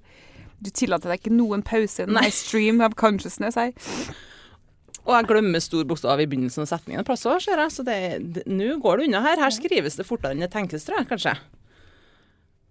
[0.61, 2.05] du tillater deg ikke noen pause.
[2.05, 2.27] Nei.
[2.29, 3.73] stream of consciousness her.
[5.03, 7.03] Og jeg glemmer stor bokstav i begynnelsen av setningen.
[7.03, 7.73] en Plass også, ser jeg.
[7.75, 9.41] Så nå går det unna her.
[9.43, 11.35] Her skrives det fortere enn det tenkes, tror jeg, kanskje.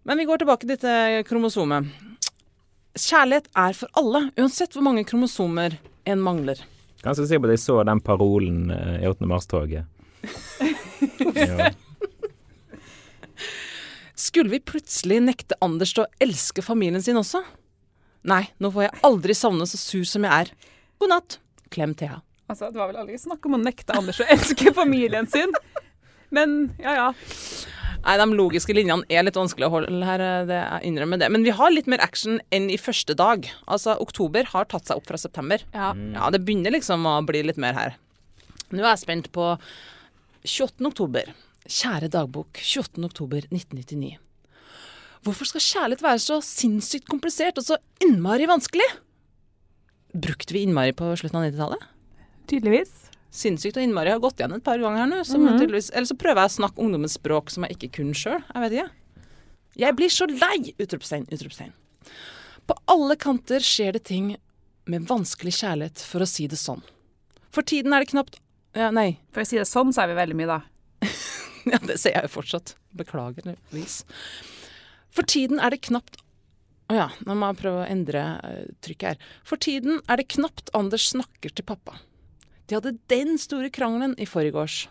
[0.08, 1.92] Men vi går tilbake dit til kromosomet.
[2.98, 5.76] Kjærlighet er for alle, uansett hvor mange kromosomer
[6.08, 6.60] en mangler.
[7.04, 9.28] Ganske sikker på at jeg så den parolen eh, i 8.
[9.30, 9.86] mars-toget.
[11.36, 11.72] ja.
[14.22, 17.42] Skulle vi plutselig nekte Anders til å elske familien sin også?
[18.30, 20.52] Nei, nå får jeg aldri savne så sur som jeg er.
[21.02, 21.40] God natt.
[21.72, 22.22] Klem Thea.
[22.52, 25.54] Altså, Det var vel aldri snakk om å nekte Anders å elske familien sin.
[26.36, 27.10] Men ja, ja.
[28.02, 31.30] Nei, De logiske linjene er litt vanskelig å holde her, eh, det jeg innrømmer det.
[31.32, 33.46] Men vi har litt mer action enn i første dag.
[33.68, 35.62] Altså, Oktober har tatt seg opp fra september.
[35.76, 35.92] ja.
[35.94, 37.96] Ja, det begynner liksom å bli litt mer her.
[38.72, 39.54] Nå er jeg spent på
[40.48, 40.88] 28.
[40.88, 41.34] oktober.
[41.68, 43.06] Kjære dagbok, 28.
[43.06, 44.18] oktober 1999.
[45.22, 48.88] Hvorfor skal kjærlighet være så sinnssykt komplisert og så innmari vanskelig?
[50.14, 51.84] Brukte vi innmari på slutten av 90-tallet?
[52.52, 52.92] Tydeligvis.
[53.32, 55.22] Sinnssykt og innmari har gått igjen et par ganger her nå.
[55.28, 58.42] Som tydeligvis, eller så prøver jeg å snakke ungdommens språk som jeg ikke kunne sjøl.
[58.44, 58.90] Jeg vet ikke.
[59.80, 60.74] Jeg blir så lei!
[60.84, 61.72] Utropstegn, utropstegn.
[62.68, 64.34] På alle kanter skjer det ting
[64.92, 66.84] med vanskelig kjærlighet, for å si det sånn.
[67.56, 68.40] For tiden er det knapt
[68.78, 71.08] ja, Nei, For å si det sånn, så er vi veldig mye, da.
[71.72, 72.76] ja, det sier jeg jo fortsatt.
[73.00, 74.02] Beklageligvis.
[75.12, 76.20] For tiden er det knapt
[76.92, 79.28] Å ja, nå må jeg prøve å endre eh, trykket her.
[79.48, 82.02] For tiden er det knapt Anders snakker til pappa.
[82.68, 84.90] De hadde den store krangelen i forgårs.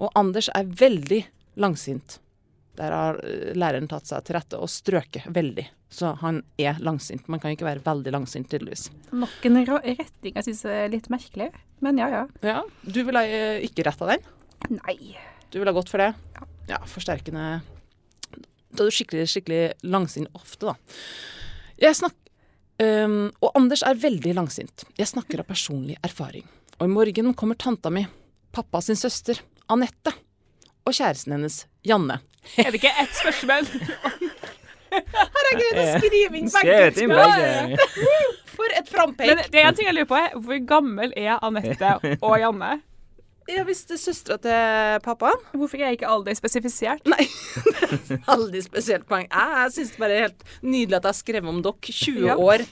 [0.00, 1.20] Og Anders er veldig
[1.60, 2.18] langsint.
[2.80, 5.66] Der har eh, læreren tatt seg til rette og strøket veldig.
[5.92, 7.28] Så han er langsint.
[7.28, 8.88] Man kan ikke være veldig langsint, tydeligvis.
[9.12, 11.52] Nok en retning jeg syns er litt merkelig.
[11.84, 12.24] Men ja, ja.
[12.40, 14.24] Ja, Du ville eh, ikke retta den?
[14.80, 14.96] Nei.
[15.52, 16.14] Du ville gått for det?
[16.72, 17.60] Ja, forsterkende
[18.74, 20.76] Da er du skikkelig, skikkelig langsint ofte, da.
[21.82, 22.20] Jeg snakker
[22.82, 24.82] Um, og Anders er veldig langsint.
[24.98, 26.42] Jeg snakker av personlig erfaring.
[26.80, 28.02] Og i morgen kommer tanta mi,
[28.50, 29.38] pappa sin søster,
[29.70, 30.10] Anette,
[30.82, 32.18] og kjæresten hennes, Janne,
[32.58, 33.68] Er det ikke ett spørsmål?
[34.94, 37.06] Herregud, å skrive inn begge.
[37.06, 37.86] begge.
[38.54, 39.30] For et frampeik.
[39.30, 42.74] Men det er en ting jeg lurer på, er hvor gammel er Anette og Janne?
[43.50, 45.34] Ja, er søstera til pappa.
[45.52, 47.04] Hvorfor er ikke aldri spesifisert?
[47.10, 47.26] Nei,
[48.30, 49.26] veldig spesielt poeng.
[49.28, 52.24] Jeg, jeg syns det bare er helt nydelig at jeg har skrevet om dere 20
[52.30, 52.36] Ja.
[52.40, 52.64] år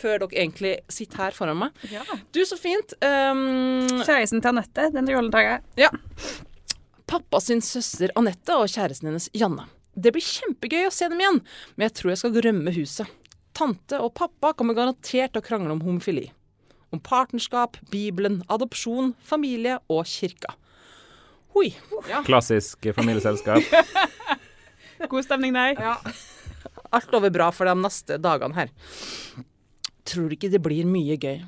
[0.00, 1.82] før dere egentlig sitter her foran meg.
[1.92, 2.04] Ja.
[2.32, 2.94] Du, så fint.
[3.02, 5.90] Um, Kjæresten til Anette, den rollen tar jeg.
[7.10, 9.66] pappa sin søster Anette og kjæresten hennes Janne.
[9.98, 11.40] Det blir kjempegøy å se dem igjen,
[11.74, 13.10] men jeg tror jeg skal rømme huset.
[13.58, 16.28] Tante og pappa kommer garantert til å krangle om homofili.
[16.90, 20.56] Om partnerskap, Bibelen, adopsjon, familie og kirka.
[21.54, 21.70] Hoi.
[22.08, 22.22] Ja.
[22.26, 23.62] Klassisk familieselskap.
[25.10, 25.78] God stemning der.
[26.90, 28.72] Alt lover bra for de neste dagene her.
[30.10, 31.44] Tror ikke det blir mye gøy.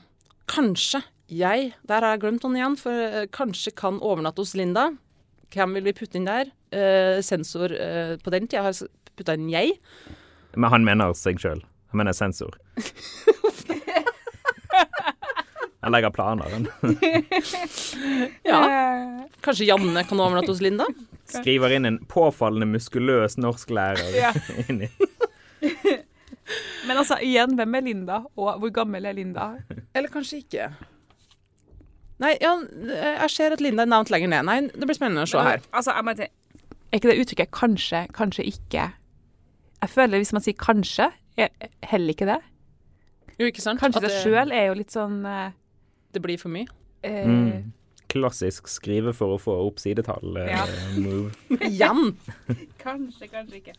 [0.50, 1.02] Kanskje
[1.32, 4.90] jeg Der har jeg glemt noen igjen, for eh, kanskje kan overnatte hos Linda.
[5.54, 6.50] Hvem vil vi putte inn der?
[6.72, 8.76] Eh, sensor eh, på den tida har
[9.16, 9.78] putta inn jeg.
[10.52, 11.62] Men han mener seg sjøl.
[11.92, 12.58] Han mener sensor.
[15.82, 16.46] Han legger planer.
[18.46, 18.58] Ja.
[18.66, 20.86] Eh, Kanskje Janne kan overnatte hos Linda?
[21.32, 24.32] skriver inn en påfallende muskuløs norsklærer Ja.
[26.86, 29.46] Men altså, igjen, hvem er Linda, og hvor gammel er Linda?
[29.94, 30.66] Eller kanskje ikke.
[32.20, 32.50] Nei, ja,
[33.22, 34.42] jeg ser at Linda er nevnt lenger ned.
[34.48, 35.62] Nei, det blir spennende å se her.
[35.70, 38.90] Altså, jeg må Er ikke det uttrykket 'kanskje', 'kanskje ikke'?
[39.82, 41.48] Jeg føler hvis man sier 'kanskje', er
[41.82, 42.40] heller ikke det.
[43.38, 43.80] Jo, ikke sant?
[43.80, 45.50] Kanskje At det sjøl er jo litt sånn eh,
[46.12, 46.66] det blir for mye.
[47.02, 47.72] eh, Mm.
[48.12, 50.66] Klassisk skrive for å få opp sidetall eh, Ja.
[51.70, 52.16] Igjen.
[52.82, 53.72] Kanskje, kanskje ikke.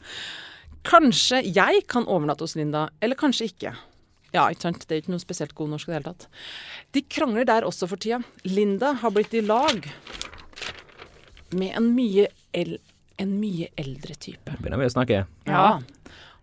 [0.83, 3.75] Kanskje jeg kan overnatte hos Linda, eller kanskje ikke.
[4.33, 4.87] Ja, ikke sant.
[4.89, 6.25] Det er ikke noe spesielt god norsk i det hele tatt.
[6.97, 8.23] De krangler der også for tida.
[8.49, 9.85] Linda har blitt i lag
[11.53, 12.79] med en mye, el
[13.21, 14.55] en mye eldre type.
[14.57, 15.19] Begynner vi å snakke.
[15.45, 15.67] Ja.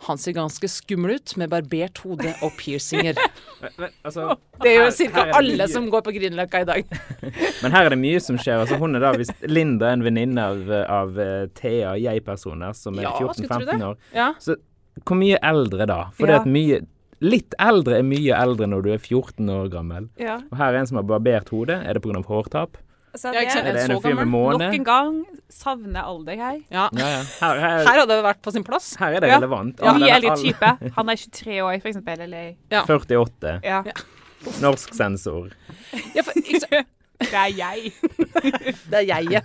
[0.07, 3.19] Han ser ganske skummel ut, med barbert hode og piercinger.
[3.81, 5.27] Men, altså, Det er jo ca.
[5.37, 6.95] alle mye- som går på Grünerløkka i dag.
[7.63, 8.63] Men her er det mye som skjer.
[8.63, 12.97] Altså, hun er da hvis Linda er en venninne av, av eh, Thea, jeg-personer, som
[12.97, 14.01] er Ja, 14-15 år.
[14.17, 14.31] Ja.
[14.41, 14.57] Så
[15.05, 16.01] hvor mye eldre da?
[16.17, 16.81] For det er mye
[17.21, 20.07] Litt eldre er mye eldre når du er 14 år gammel.
[20.17, 20.39] Ja.
[20.49, 21.77] Og her er en som har barbert hode.
[21.77, 22.23] Er det pga.
[22.25, 22.79] hårtap?
[23.15, 23.35] Så sant?
[23.35, 24.29] det Er det så en fyr med gammel?
[24.31, 24.59] måne?
[24.59, 26.59] nok en gang savner alder her.
[26.71, 26.89] ja.
[26.93, 27.23] Ja, ja.
[27.41, 28.95] Her, her, Her hadde det vært på sin plass.
[29.01, 29.39] her er det Ja.
[29.39, 29.81] relevant.
[29.83, 30.93] Ja, Alle- er type.
[30.97, 32.21] Han er 23 år, for eksempel.
[32.21, 33.61] Eller 48.
[33.65, 33.83] Ja.
[34.61, 35.51] Norsk sensor.
[36.15, 36.85] Ja, for, ikke?
[37.21, 37.93] Det er jeg.
[38.89, 39.29] Det er jeg.
[39.29, 39.45] Her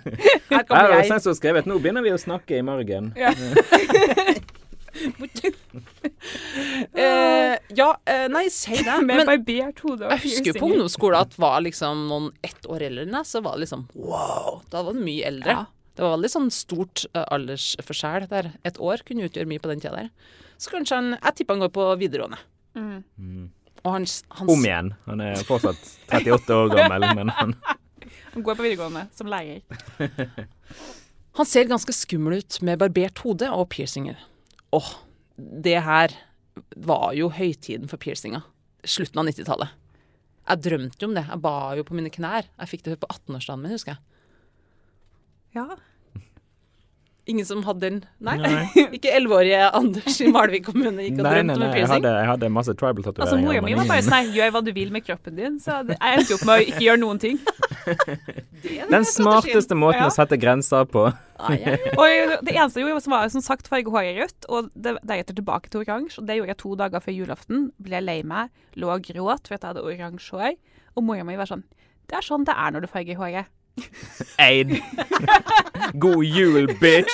[0.50, 1.06] Her kommer har jeg.
[1.10, 3.12] sensor skrevet 'Nå begynner vi å snakke i margen'.
[3.16, 3.34] Ja.
[6.96, 8.96] Eh, ja, uh, nei, si det.
[9.04, 12.86] Med Men barbert hode og jeg husker på ungdomsskolen at var liksom noen ett år
[12.88, 14.60] eldre enn deg, så var det liksom wow.
[14.72, 15.56] Da var det mye eldre.
[15.58, 15.92] Ja.
[15.96, 18.50] Det var veldig sånn stort uh, aldersforskjell der.
[18.68, 20.10] Et år kunne utgjøre mye på den tida der.
[20.60, 22.40] Så kanskje han Jeg tipper han går på videregående.
[22.76, 23.00] Mm.
[23.16, 23.46] Mm.
[23.82, 24.92] Og hans, hans Om igjen.
[25.06, 27.56] Han er fortsatt 38 år gammel, men han
[28.36, 29.62] Han går på videregående som lærer.
[31.36, 34.18] Han ser ganske skummel ut med barbert hode og piercinger.
[34.74, 34.90] Åh,
[35.36, 36.14] det her
[36.76, 38.42] var jo høytiden for piercinga.
[38.86, 39.74] Slutten av 90-tallet.
[40.46, 41.24] Jeg drømte jo om det.
[41.26, 42.46] Jeg ba jo på mine knær.
[42.62, 44.02] Jeg fikk det på 18-årsdagen min, husker jeg.
[45.56, 45.66] Ja.
[47.26, 47.96] Ingen som hadde den?
[48.22, 48.36] Nei?
[48.38, 48.66] Nei.
[48.96, 51.66] Ikke 11-årige Anders i Malvik kommune gikk og Nei, drømte nei, nei.
[51.66, 51.96] Jeg piercing?
[51.96, 53.26] hadde, jeg hadde masse tribal-tatoveringer.
[53.26, 55.56] Altså, Mora mi var bare sånn gjør hva du vil med kroppen din.
[55.62, 57.40] Så jeg endte jo opp med å ikke gjøre noen ting.
[58.90, 60.08] Den smarteste måten Ja.
[60.10, 61.06] å sette grenser på.
[61.38, 61.76] Ah, ja.
[62.00, 65.36] Og det eneste jeg gjorde, som var som sagt farge håret rødt, og det- deretter
[65.36, 66.18] tilbake til oransje.
[66.22, 67.66] Og det gjorde jeg to dager før julaften.
[67.82, 70.56] Ble lei meg, lå og gråt for at jeg hadde oransje hår.
[70.96, 71.64] Og mora mi var sånn
[72.08, 73.46] Det er sånn det er når du farger håret.
[74.40, 74.72] Eid.
[76.00, 77.12] God jul, bitch!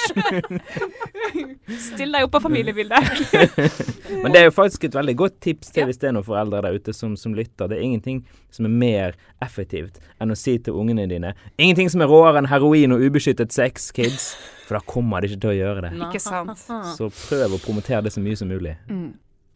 [1.78, 3.22] Still deg opp på familiebildet.
[4.22, 5.88] Men det er jo faktisk et veldig godt tips til Ja.
[5.88, 7.70] hvis det er noen foreldre der ute som, som lytter.
[7.70, 8.22] Det er ingenting
[8.52, 12.50] som er mer effektivt enn å si til ungene dine Ingenting som er råere enn
[12.50, 14.32] heroin og ubeskyttet sex, kids.
[14.68, 15.92] For da kommer de ikke til å gjøre det.
[16.06, 16.62] Ikke sant.
[16.96, 18.76] Så prøv å promotere det så mye som mulig.
[18.90, 19.10] Mm.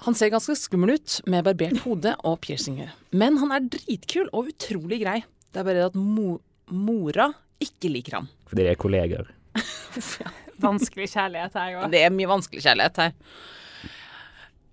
[0.04, 2.90] Han ser ganske skummel ut med barbert hode og piercinger.
[3.16, 5.22] Men han er dritkul og utrolig grei.
[5.52, 6.34] Det er bare det at mo
[6.70, 7.30] mora
[7.62, 8.30] ikke liker ham.
[8.50, 9.30] Fordi de er kolleger.
[10.66, 11.86] Vanskelig kjærlighet her òg.
[11.92, 13.14] Det er mye vanskelig kjærlighet her.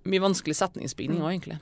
[0.08, 1.60] Mye vanskelig setningsbygning òg, egentlig.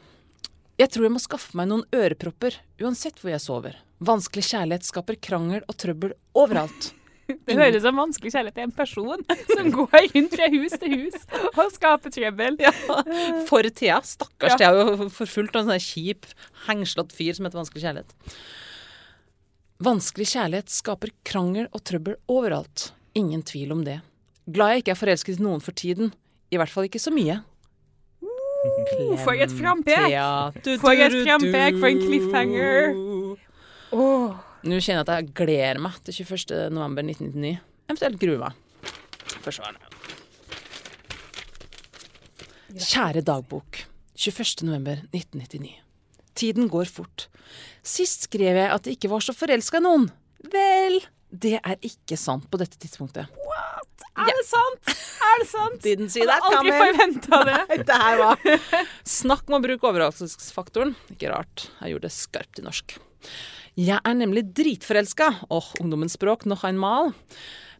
[0.81, 3.75] Jeg tror jeg må skaffe meg noen ørepropper, uansett hvor jeg sover.
[4.01, 6.91] Vanskelig kjærlighet skaper krangel og trøbbel overalt.
[7.47, 9.21] Det høres ut som vanskelig kjærlighet til en person
[9.55, 11.21] som går rundt fra hus til hus
[11.53, 12.57] og skaper trøbbel.
[12.59, 12.73] Ja,
[13.47, 14.01] For Thea.
[14.05, 14.57] Stakkars Ja.
[14.59, 16.27] Thea er jo forfulgt av en sånn kjip,
[16.67, 18.35] hengslått fyr som heter vanskelig kjærlighet.
[19.81, 22.91] Vanskelig kjærlighet skaper krangel og trøbbel overalt.
[23.17, 23.97] Ingen tvil om det.
[24.45, 26.11] Glad jeg ikke er forelsket i noen for tiden.
[26.53, 27.39] I hvert fall ikke så mye.
[29.23, 30.13] For et frampek!
[30.83, 32.93] Får jeg et frampek, for en cliffhanger.
[33.91, 34.37] Oh.
[34.61, 36.69] Nå kjenner jeg at jeg gleder meg til 21.
[36.77, 37.57] november 1999.
[37.89, 38.53] Eventuelt gruer meg.
[39.41, 39.81] Forsvarende.
[42.77, 43.81] Kjære dagbok.
[44.13, 44.61] 21.
[46.41, 46.49] november 1999.
[46.49, 47.27] Tiden går fort.
[47.85, 50.09] Sist skrev jeg at jeg ikke var så forelska i noen.
[50.51, 50.99] Vel,
[51.29, 53.29] det er ikke sant på dette tidspunktet.
[53.45, 53.87] What?
[54.21, 54.91] Er det sant?
[55.23, 55.81] Er det sant?
[55.85, 56.73] Didn't see that coming.
[56.73, 57.59] aldri forventa det.
[57.87, 58.37] Det her var
[59.21, 60.95] Snakk om å bruke overraskelsesfaktoren.
[61.13, 61.69] Ikke rart.
[61.81, 62.97] Jeg gjorde det skarpt i norsk.
[63.79, 65.29] Jeg er nemlig dritforelska.
[65.49, 67.13] Åh, ungdommens språk, noch einmal.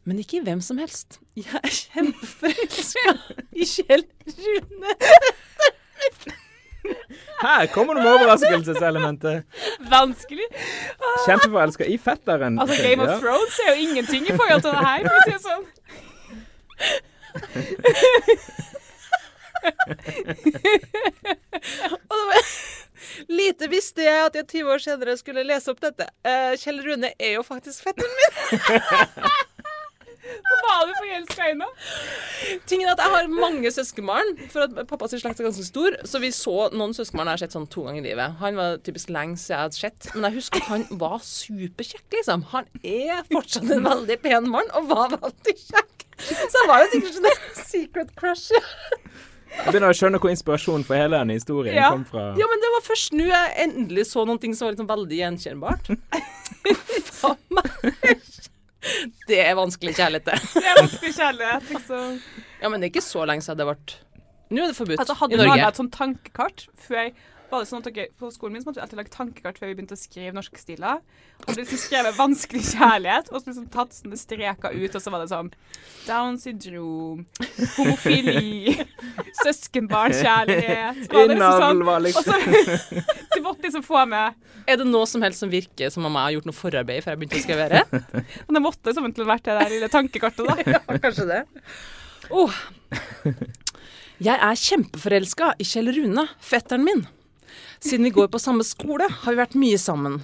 [0.08, 1.20] Men ikke i hvem som helst.
[1.38, 3.18] Jeg er kjempeforelska
[3.54, 4.06] i Kjell
[4.38, 4.96] Rune.
[7.42, 9.44] Her kommer det med overraskelseselementet.
[9.92, 10.48] Vanskelig.
[11.26, 12.60] Kjempeforelska i fetteren.
[12.62, 15.32] Altså, Game of Thrones er jo ingenting i forhold til det her, for å si
[15.32, 15.66] det sånn.
[22.10, 22.38] Og det var
[23.30, 26.06] Lite visste jeg at jeg 20 år senere skulle lese opp dette.
[26.26, 28.30] Eh, Kjell Rune er jo faktisk fetteren min.
[30.22, 31.68] Var du forelska i nå?
[32.70, 35.98] Tingen er at Jeg har mange søskenbarn, for at pappas slekt er ganske stor.
[36.08, 38.38] Så vi så noen søskenbarn jeg har sett sånn to ganger i livet.
[38.42, 40.12] Han var typisk lenge siden jeg hadde sett.
[40.16, 42.46] Men jeg husker at han var superkjekk, liksom.
[42.54, 46.08] Han er fortsatt en veldig pen mann, og var veldig kjekk.
[46.22, 48.52] Så han var jo sikkert sånn secret crush.
[49.52, 51.90] Jeg begynner å skjønne hvor inspirasjonen for hele denne historien Ja.
[51.92, 52.30] kom fra.
[52.40, 55.18] Ja, men det var først nå jeg endelig så noen ting som var liksom veldig
[55.18, 55.90] gjenkjennbart.
[57.18, 58.22] Faen meg.
[59.30, 60.38] Det er vanskelig kjærlighet, det.
[60.56, 62.16] Det er vanskelig kjærlighet, liksom.
[62.62, 64.00] Ja, men det er ikke så lenge siden det ble
[64.52, 67.12] Nå er det forbudt Altså, hadde du laga et sånt tankekart før
[67.52, 69.70] var det sånn at dere, På skolen min så måtte vi alltid lage tankekart før
[69.70, 71.02] vi begynte å skrive norske stiler.
[71.44, 75.14] Og det liksom skrevet 'vanskelig kjærlighet', og så liksom tatt sånne streker ut, og så
[75.14, 75.52] var det sånn
[76.08, 77.26] Down syndrom,
[77.78, 78.78] homofili,
[79.44, 81.86] søskenbarnkjærlighet Innavl var det liksom sånn.
[81.86, 84.34] var Og liksom så Du måtte liksom få med
[84.68, 87.16] Er det noe som helst som virker som om jeg har gjort noe forarbeid før
[87.16, 87.86] jeg begynte å skrive?
[88.46, 90.78] Men det måtte som til vært det der lille tankekartet, da.
[90.78, 91.42] Ja, kanskje det.
[92.32, 92.54] Oh.
[94.22, 97.02] Jeg er kjempeforelska i Kjell Rune, fetteren min.
[97.80, 100.20] Siden vi går på samme skole, har vi vært mye sammen.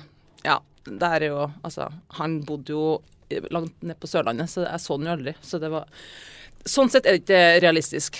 [0.45, 2.87] Ja, det er jo Altså, han bodde jo
[3.51, 5.35] langt ned på Sørlandet, så jeg så den jo aldri.
[5.43, 5.89] Så det var
[6.67, 8.17] Sånn sett er det ikke realistisk.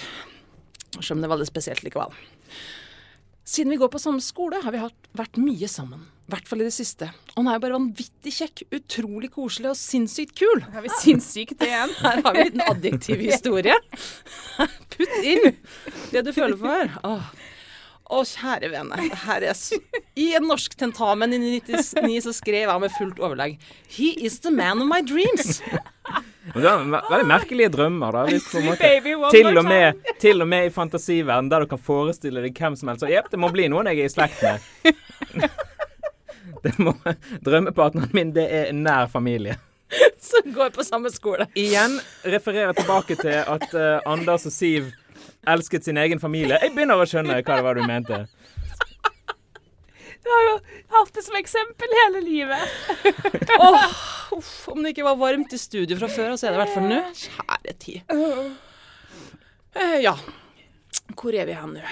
[1.02, 2.14] Selv om det er veldig spesielt likevel.
[3.48, 6.06] Siden vi går på samme skole, har vi hatt, vært mye sammen.
[6.28, 7.08] I hvert fall i det siste.
[7.34, 10.64] Og han er jo bare vanvittig kjekk, utrolig koselig og sinnssykt kul.
[10.66, 11.94] Her Har vi sinnssykt igjen?
[12.04, 13.78] Her har vi en liten adjektiv historie.
[14.96, 15.54] Putt inn
[16.12, 16.98] det du føler for.
[17.08, 17.30] Åh.
[18.08, 18.98] Å, kjære vene.
[19.28, 19.46] Er
[20.16, 23.58] I en norsk tentamen i 99 så skrev jeg med fullt overlegg
[23.92, 25.60] He is the man of my dreams.
[26.54, 28.24] Men det var Veldig merkelige drømmer, da.
[28.32, 28.92] Hvis på en måte
[29.36, 32.94] til og, med, til og med i fantasiverden, der du kan forestille deg hvem som
[32.94, 33.04] helst.
[33.04, 35.48] Så jepp, det må bli noen jeg er i slekt med.
[36.64, 36.90] Det må,
[37.46, 39.54] drømmepartneren min, det er nær familie.
[40.20, 41.46] Som går på samme skole.
[41.56, 44.90] Igjen refererer tilbake til at uh, Anders og Siv
[45.48, 46.58] elsket sin egen familie.
[46.62, 48.24] Jeg begynner å skjønne hva det var du mente.
[50.28, 50.56] Jeg har jo
[50.92, 52.64] hatt det som eksempel hele livet.
[53.64, 53.84] oh,
[54.36, 56.74] uff, om det ikke var varmt i studio fra før, så er det i hvert
[56.76, 57.00] fall nå.
[57.22, 58.18] Kjære tid.
[59.78, 60.16] Uh, ja.
[61.16, 61.84] Hvor er vi hen nå?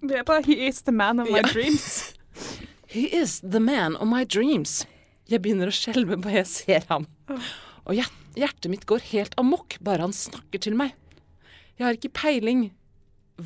[0.00, 1.48] Vi er på He is the man of my Ja.
[1.52, 2.14] dreams.
[2.96, 4.86] He is the man of my dreams.
[5.28, 7.04] Jeg begynner å skjelve bare jeg ser ham.
[7.84, 7.98] Og
[8.38, 10.94] hjertet mitt går helt amok bare han snakker til meg.
[11.76, 12.68] Jeg har ikke peiling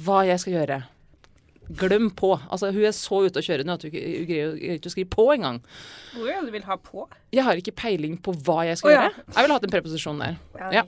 [0.04, 0.80] hva jeg skal gjøre.
[1.80, 2.32] Glem på.
[2.50, 4.94] Altså, hun er så ute å kjøre nå at hun ikke hun greier ikke å
[4.94, 5.60] skrive på engang.
[6.14, 7.06] Hvor er det du vil ha på?
[7.34, 9.06] Jeg har ikke peiling på hva jeg skal oh, ja.
[9.06, 9.24] gjøre.
[9.30, 10.38] Jeg ville hatt en preposisjon der.
[10.74, 10.84] Ja.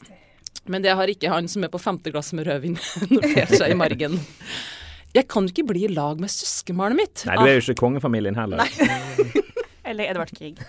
[0.70, 2.78] Men det har ikke han som er på femte glass med rødvin
[3.14, 4.20] notert seg i margen.
[5.12, 7.24] Jeg kan jo ikke bli i lag med søskenbarnet mitt.
[7.28, 8.62] Nei, du er jo ikke kongefamilien heller.
[9.88, 10.60] Eller Edvard Grieg.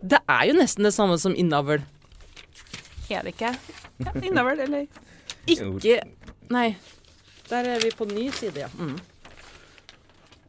[0.00, 1.84] Det er jo nesten det samme som innavl.
[3.12, 3.52] Er det ikke?
[4.04, 4.88] Ja, innavl eller?
[5.56, 6.00] Ikke
[6.52, 6.68] Nei.
[7.48, 8.68] Der er vi på ny side, ja.
[8.76, 8.96] Mm.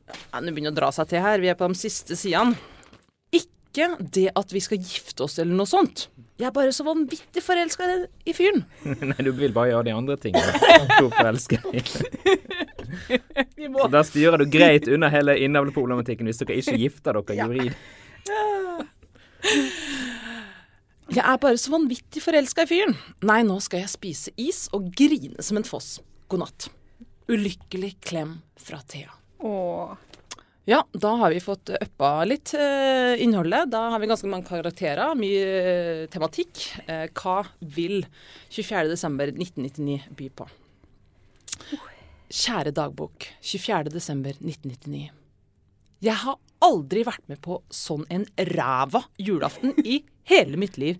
[0.09, 1.39] ja Nå begynner å dra seg til her.
[1.43, 2.55] Vi er på de siste sidene.
[3.35, 6.07] Ikke det at vi skal gifte oss eller noe sånt.
[6.39, 7.87] Jeg er bare så vanvittig forelska
[8.23, 8.63] i, fyren.
[9.11, 10.75] Nei, du vil bare gjøre de andre tingene.
[10.95, 11.59] Hvor forelsker.
[13.59, 17.77] Så da styrer du greit unna hele innavleproblematikken hvis dere ikke gifter dere juridisk.
[21.09, 22.93] Jeg er bare så vanvittig forelska i fyren.
[23.25, 25.97] Nei, nå skal jeg spise is og grine som en foss.
[26.29, 26.67] God natt.
[27.29, 29.09] Ulykkelig klem fra Thea.
[29.41, 29.95] Åh.
[30.69, 33.71] Ja, da har vi fått uppa litt eh, innholdet.
[33.73, 36.61] Da har vi ganske mange karakterer, mye eh, tematikk.
[36.85, 37.39] Eh, hva
[37.73, 38.03] vil
[38.53, 40.45] 24.12.1999 by på?
[42.29, 43.31] Kjære dagbok.
[43.41, 45.09] 24.12.1999.
[46.05, 50.97] Jeg har aldri vært med på sånn en ræva julaften i hele mitt liv.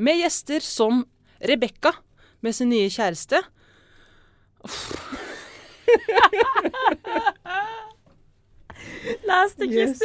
[0.00, 1.04] Med gjester som
[1.40, 1.92] Rebekka
[2.44, 3.42] med sin nye kjæreste.
[9.28, 10.00] Last yes.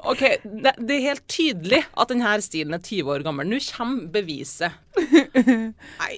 [0.00, 3.46] OK, det, det er helt tydelig at denne stilen er 20 år gammel.
[3.50, 4.72] Nå kommer beviset.
[6.00, 6.16] Nei,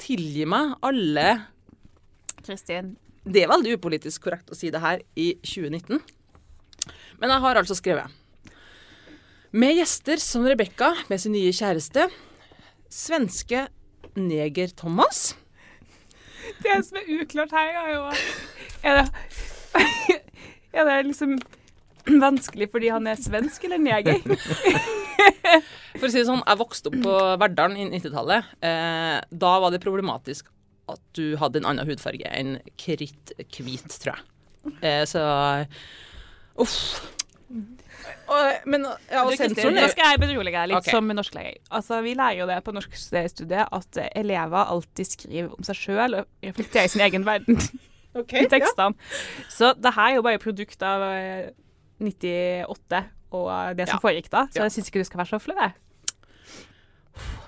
[0.00, 1.28] tilgi meg alle
[2.44, 2.94] Kristin.
[3.24, 6.00] Det er veldig upolitisk korrekt å si det her i 2019.
[7.20, 8.23] Men jeg har altså skrevet
[9.54, 12.08] Med gjester som Rebekka med sin nye kjæreste,
[12.90, 13.68] svenske
[14.18, 15.36] Neger-Thomas
[16.64, 18.00] Det som er uklart her, er jo
[18.82, 19.04] Er det,
[20.74, 21.36] er det liksom
[22.18, 24.18] vanskelig fordi han er svensk eller neger?
[26.00, 28.50] For å si det sånn, jeg vokste opp på Verdalen i 90-tallet.
[28.58, 30.50] Eh, da var det problematisk
[30.90, 34.74] at du hadde en annen hudfarge enn kritthvit, tror jeg.
[34.82, 35.22] Eh, så
[36.60, 36.74] Uff.
[38.28, 40.94] Og, men ja, og sensoren Nå skal jeg berolige deg litt okay.
[40.96, 41.58] som norsklærer.
[41.70, 46.30] Altså, vi lærer jo det på norskstudiet at elever alltid skriver om seg sjøl og
[46.44, 47.60] reflekterer i sin egen verden
[48.42, 48.94] i tekstene.
[49.52, 51.52] Så det her er jo bare produkt av eh,
[52.02, 54.02] 98 og eh, det som Ja.
[54.02, 54.68] foregikk da, så Ja.
[54.68, 55.70] jeg syns ikke du skal være så flau.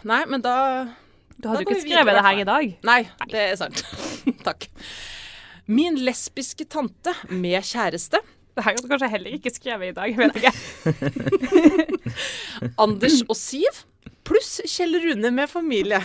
[0.07, 0.89] Nei, men da
[1.43, 2.79] Du hadde jo ikke skrevet videre, det her i dag.
[2.87, 3.83] Nei, det er sant.
[4.47, 4.69] Takk.
[5.67, 8.21] Min lesbiske tante med kjæreste,
[8.57, 10.09] Det her hadde kanskje heller ikke skrevet i dag.
[10.09, 10.53] Jeg vet ikke.
[12.85, 13.85] Anders og Siv,
[14.25, 16.01] pluss Kjell Rune med familie.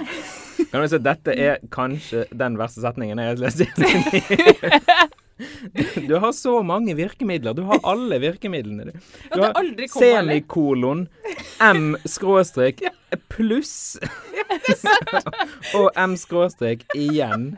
[0.68, 3.66] Kan du si at dette er kanskje den verste setningen jeg har lest i
[5.76, 7.54] du, du har så mange virkemidler.
[7.56, 8.92] Du har alle virkemidlene.
[8.92, 8.96] Du
[9.40, 9.64] Ja, det har
[9.96, 11.08] semikolon,
[11.64, 12.84] M skråstrek,
[13.32, 13.96] pluss
[15.80, 17.56] og M skråstrek igjen.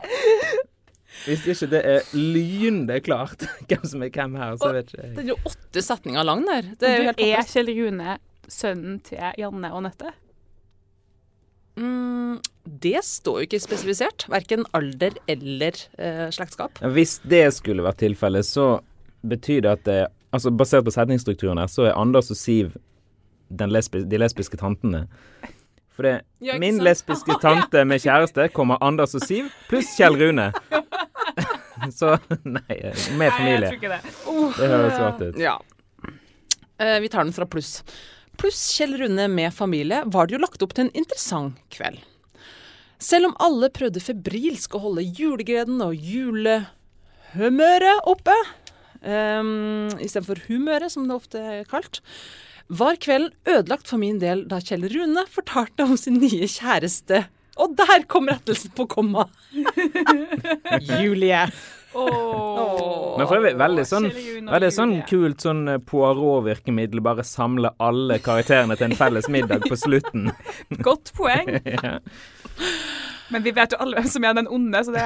[1.24, 5.14] Hvis ikke det er lynende klart hvem som er hvem her, så vet ikke jeg.
[5.16, 6.68] Det er jo åtte setninger lang der.
[6.80, 7.48] Det er Du helt er.
[7.52, 8.18] Kjell Rune
[8.52, 10.12] sønnen til Janne og Nøtte?
[11.80, 12.38] Mm,
[12.84, 14.26] det står jo ikke spesifisert.
[14.30, 16.78] Verken alder eller eh, slektskap.
[16.94, 18.78] Hvis det skulle vært tilfellet, så
[19.24, 20.00] betyr det at det,
[20.34, 22.76] altså Basert på setningsstrukturen her, så er Anders og Siv
[23.48, 25.04] den lesbi de lesbiske tantene.
[25.94, 30.50] For det min lesbiske tante med kjæreste kommer Anders og Siv pluss Kjell Rune.
[32.00, 32.08] Så
[32.44, 32.76] nei,
[33.18, 33.38] med familie.
[33.38, 34.02] Nei, jeg tror ikke det.
[34.58, 35.36] Det høres rart ut.
[35.40, 35.56] Ja.
[36.80, 37.72] Uh, vi tar den fra pluss.
[38.40, 42.00] Pluss Kjell Rune med familie var det jo lagt opp til en interessant kveld.
[43.02, 48.36] Selv om alle prøvde febrilsk å holde julegreden og julehumøret oppe,
[49.04, 51.96] um, istedenfor humøret, som det ofte er kalt,
[52.72, 57.26] var kvelden ødelagt for min del da Kjell Rune fortalte om sin nye kjæreste.
[57.60, 59.28] Og der kom rettelsen på komma.
[60.98, 61.46] Julie.
[61.94, 63.18] Åh.
[63.18, 67.02] Men for øvrig veldig sånn, Rune og veldig sånn kult sånn eh, Poirot-virkemiddel.
[67.04, 70.30] Bare samle alle karakterene til en felles middag på slutten.
[70.88, 71.54] Godt poeng.
[71.74, 71.98] Ja.
[73.32, 75.02] Men vi vet jo alle hvem som er den onde, så det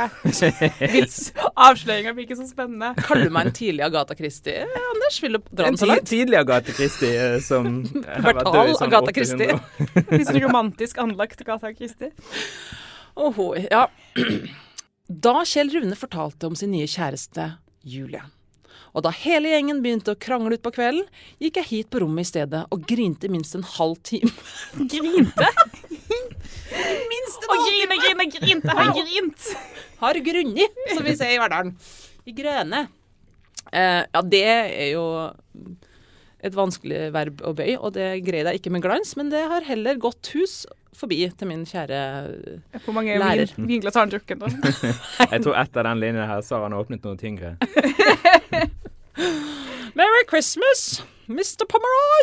[1.54, 2.90] avsløringa blir ikke så spennende.
[3.06, 5.20] Kaller du meg en tidlig Agatha Christie, Anders?
[5.22, 6.02] Vil du dra En den så langt?
[6.04, 7.68] En tidlig Agatha Christie eh, som
[8.10, 9.54] har vært død i sånn Agatha 800 Christie.
[9.54, 10.08] år.
[10.18, 12.10] Litt sånn romantisk anlagt Agatha Christie.
[13.18, 13.86] Oho, ja.
[15.08, 17.54] Da Kjell Rune fortalte om sin nye kjæreste
[17.88, 18.20] Julie,
[18.92, 21.06] og da hele gjengen begynte å krangle utpå kvelden,
[21.40, 24.28] gikk jeg hit på rommet i stedet og grinte minst en halv time.
[24.92, 25.48] Grinte.
[27.08, 28.74] Minst en Og grine, grine, grinte.
[28.76, 29.46] Har grint.
[30.02, 31.72] Har grunni, som vi ser i Verdalen.
[32.28, 32.82] I grøne.
[33.72, 35.06] Eh, ja, det er jo
[36.44, 39.64] et vanskelig verb å bøye, og det greide jeg ikke med glans, men det har
[39.66, 40.60] heller gått hus
[40.98, 42.58] forbi til min kjære lærer.
[42.84, 43.52] Hvor mange Lærer.
[43.56, 44.46] vin, vinglass har han drukket nå?
[45.32, 47.50] Jeg tror etter den linjen her så har han åpnet noe tyngre.
[49.98, 51.64] Merry Christmas, Mr.
[51.70, 52.22] Pomeroy!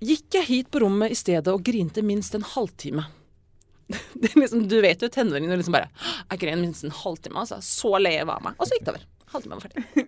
[0.00, 3.04] Gikk jeg hit på rommet i stedet og grinte minst en halvtime.
[4.20, 5.88] Det er liksom, du vet jo tenåringen og liksom bare
[6.30, 7.58] Jeg grein minst en halvtime, altså.
[7.64, 8.54] Så lei var meg.
[8.56, 9.04] Og så gikk det over.
[9.34, 10.06] Halvtime var ferdig.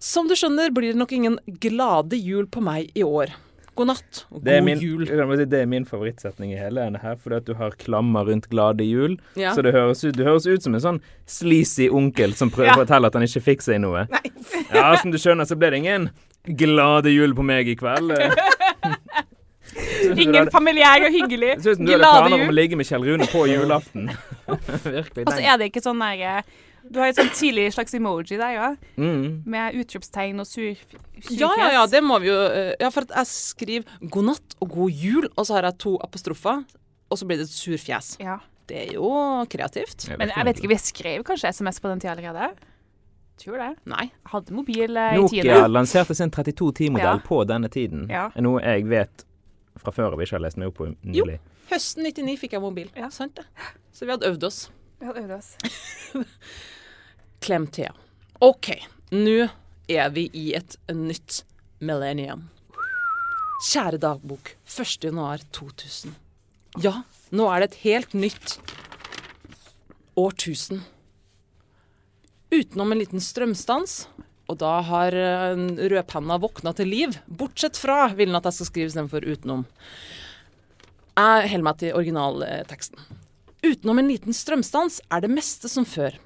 [0.00, 3.34] Som du skjønner, blir det nok ingen glade jul på meg i år.
[3.78, 5.04] God natt og Det god min, jul.
[5.06, 8.48] si, det er min favorittsetning i hele denne her, fordi at du har klammer rundt
[8.50, 9.14] glade jul.
[9.38, 9.52] Ja.
[9.54, 12.74] Så det høres, ut, det høres ut som en sånn sleazy onkel som prøver Ja.
[12.76, 14.06] å fortelle at han ikke fikk seg noe.
[14.10, 14.32] Nei.
[14.74, 16.10] Ja, som du skjønner, så ble det ingen
[16.56, 18.10] glade jul på meg i kveld.
[20.20, 21.52] Ingen familiær og hyggelig.
[21.62, 21.78] Glade jul.
[21.78, 24.08] ut du hadde planer om å ligge med Kjell Rune på julaften.
[24.96, 25.26] Virkelig.
[25.26, 26.42] Og så den- er det ikke sånn der eh,
[26.88, 28.68] Du har et sånn tidlig slags emoji der, ja.
[28.96, 29.42] Mm.
[29.50, 31.36] Med utropstegn og sur, surfjes.
[31.40, 34.56] Ja, ja, ja, det må vi jo eh, Ja, for at jeg skriver 'god natt'
[34.60, 36.64] og 'god jul', og så har jeg to apostrofer,
[37.10, 38.16] og så blir det et surfjes.
[38.20, 38.38] Ja.
[38.70, 39.10] Det er jo
[39.50, 40.08] kreativt.
[40.16, 42.52] Men jeg vet ikke, vi skrev kanskje SMS på den tida allerede?
[43.40, 43.70] Tror det.
[43.88, 44.04] Nei.
[44.12, 45.68] Jeg hadde mobil i i Nokia tiende.
[45.76, 47.22] lanserte sin 3210-modell Ja.
[47.24, 48.06] på denne tiden.
[48.12, 48.28] Ja.
[48.38, 49.24] Noe jeg vet
[49.80, 51.38] fra før og ikke har lest meg opp på nylig.
[51.40, 52.88] Jo, Høsten 99 fikk jeg mobil.
[52.98, 53.08] Ja.
[53.10, 53.44] Sant det.
[53.94, 54.70] Så vi hadde øvd oss.
[55.00, 55.56] Vi hadde øvd oss.
[57.40, 57.66] Klem.
[58.38, 58.70] OK,
[59.10, 59.48] nå
[59.88, 61.42] er vi i et nytt
[61.80, 62.48] millennium.
[63.64, 65.06] Kjære dagbok, 1.
[65.08, 66.14] januar 2000.
[66.84, 68.58] Ja, nå er det et helt nytt
[70.20, 70.84] årtusen.
[72.52, 74.06] Utenom en liten strømstans,
[74.50, 77.18] og da har rødpanna rødpenna våkna til liv.
[77.26, 79.64] Bortsett fra vil den at jeg skal skrive istedenfor utenom.
[81.16, 83.00] Jeg holder meg til originalteksten.
[83.64, 86.16] Utenom en liten strømstans er det meste som før.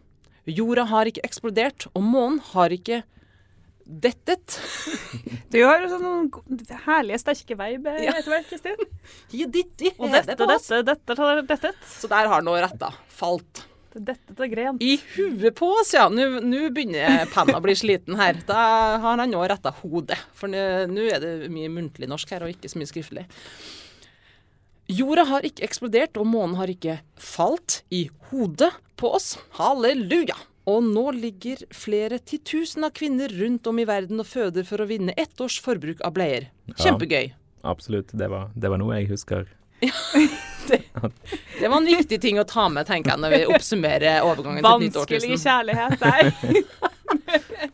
[0.50, 3.02] Jorda har ikke eksplodert, og månen har ikke
[3.84, 4.58] dettet.
[5.54, 8.14] Du har jo sånne herlige, sterke verb eh, Ja.
[8.18, 8.80] etter hvert, Kristin.
[9.38, 10.00] Ja, ditt ditt.
[10.02, 11.70] Og dette, dette, dette, dette.
[11.92, 13.62] Så der har nå retta falt.
[13.94, 14.80] Dette til gren.
[14.82, 16.08] I huet på oss, ja.
[16.10, 18.40] Nå begynner penna å bli sliten her.
[18.48, 18.58] Da
[19.04, 20.18] har han nå retta hodet.
[20.34, 23.28] For nå er det mye muntlig norsk her, og ikke så mye skriftlig.
[24.90, 29.34] Jorda har ikke eksplodert, og månen har ikke falt i hodet på oss.
[29.58, 30.36] Halleluja!
[30.68, 34.86] Og nå ligger flere titusen av kvinner rundt om i verden og føder for å
[34.88, 36.46] vinne ett års forbruk av bleier.
[36.80, 37.34] Kjempegøy.
[37.68, 38.12] Absolutt.
[38.16, 39.48] Det var, det var noe jeg husker.
[40.64, 44.70] Det var en viktig ting å ta med, tenker jeg, når vi oppsummerer overgangen til
[44.70, 45.42] et nytt Vanskelig årtusen.
[45.44, 47.70] kjærlighet der.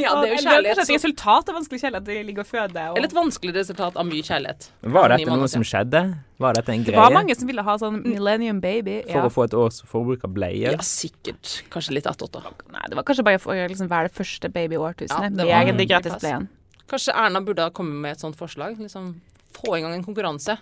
[0.00, 0.76] Ja, det er jo kjærlighet.
[0.76, 2.90] Det Kanskje et resultat av vanskelig kjærlighet, de ligger og føder.
[2.90, 4.68] Og Eller et vanskelig resultat av mye kjærlighet.
[4.96, 6.02] Var dette noe som skjedde?
[6.40, 6.96] Var dette en greie?
[6.96, 9.02] det var mange som ville ha sånn Millennium Baby.
[9.10, 9.26] For Ja.
[9.28, 10.72] å få et års forbruk av bleier?
[10.72, 11.62] Ja, sikkert.
[11.70, 12.40] Kanskje litt attåt, da.
[12.72, 15.46] Nei, det var kanskje bare for å liksom være det første baby Ja, det med
[15.46, 16.48] var egentlig en gratis bleien.
[16.88, 18.78] Kanskje Erna burde ha kommet med et sånt forslag.
[18.78, 19.20] Liksom
[19.52, 20.58] få i gang en konkurranse.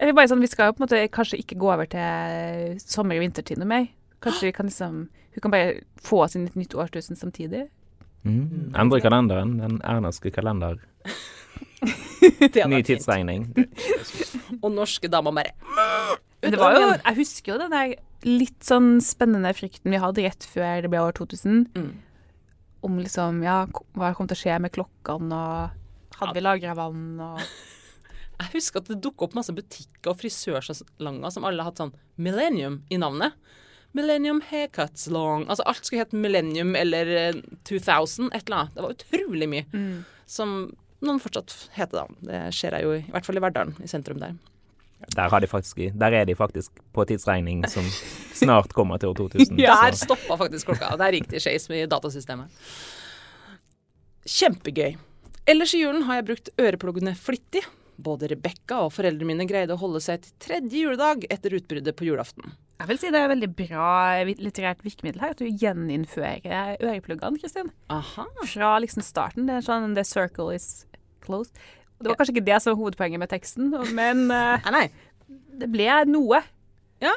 [0.00, 3.16] Eller bare sånn, Vi skal jo på en måte kanskje ikke gå over til sommer-
[3.16, 3.88] og vintertid noe mer.
[4.22, 7.68] Kanskje vi kan liksom Hun kan bare få oss inn et nytt årtusen samtidig.
[8.28, 8.74] Mm.
[8.78, 9.56] Endre kalenderen.
[9.62, 10.78] Den ernerske kalender.
[12.72, 13.48] Ny tidsregning.
[14.60, 15.54] Og norske damer bare
[16.38, 17.94] det var jo, jeg husker jo den der
[18.26, 21.64] litt sånn spennende frykten vi hadde rett før det ble år 2000.
[21.74, 21.88] Mm.
[22.86, 23.64] Om liksom, ja,
[23.98, 27.42] hva kom til å skje med klokkene, og hadde vi lagra vann, og
[28.38, 32.84] Jeg husker at det dukka opp masse butikker og frisørsalonger som alle hadde sånn Millennium
[32.86, 33.34] i navnet.
[33.96, 35.46] Millennium Haircuts Long.
[35.48, 38.74] Altså alt skulle hett Millennium eller eh, 2000, et eller annet.
[38.76, 39.64] Det var utrolig mye.
[39.72, 40.04] Mm.
[40.28, 40.52] Som
[41.00, 42.20] noen fortsatt heter, da.
[42.28, 44.36] Det ser jeg jo i, hvert fall i Verdalen, i sentrum der.
[45.14, 47.86] Der, har de faktisk, der er de faktisk på tidsregning som
[48.34, 49.56] snart kommer til år 2000.
[49.62, 50.96] Der så- stoppa faktisk klokka.
[50.98, 52.50] Der gikk det skeis med datasystemet.
[54.28, 54.96] Kjempegøy.
[55.48, 57.62] Ellers i julen har jeg brukt ørepluggene flittig.
[57.98, 62.06] Både Rebekka og foreldrene mine greide å holde seg til tredje juledag etter utbruddet på
[62.06, 62.52] julaften.
[62.78, 63.88] Jeg vil si det er et veldig bra
[64.38, 67.72] litterært virkemiddel her, at du gjeninnfører ørepluggene, Kristin.
[67.90, 68.28] Aha.
[68.46, 69.48] Fra liksom starten.
[69.50, 70.68] Det er sånn The circle is
[71.26, 71.58] closed.
[71.98, 74.84] Det var kanskje ikke det som var hovedpoenget med teksten, men eh, Nei, nei.
[75.58, 76.38] det ble noe.
[76.98, 77.12] Ja.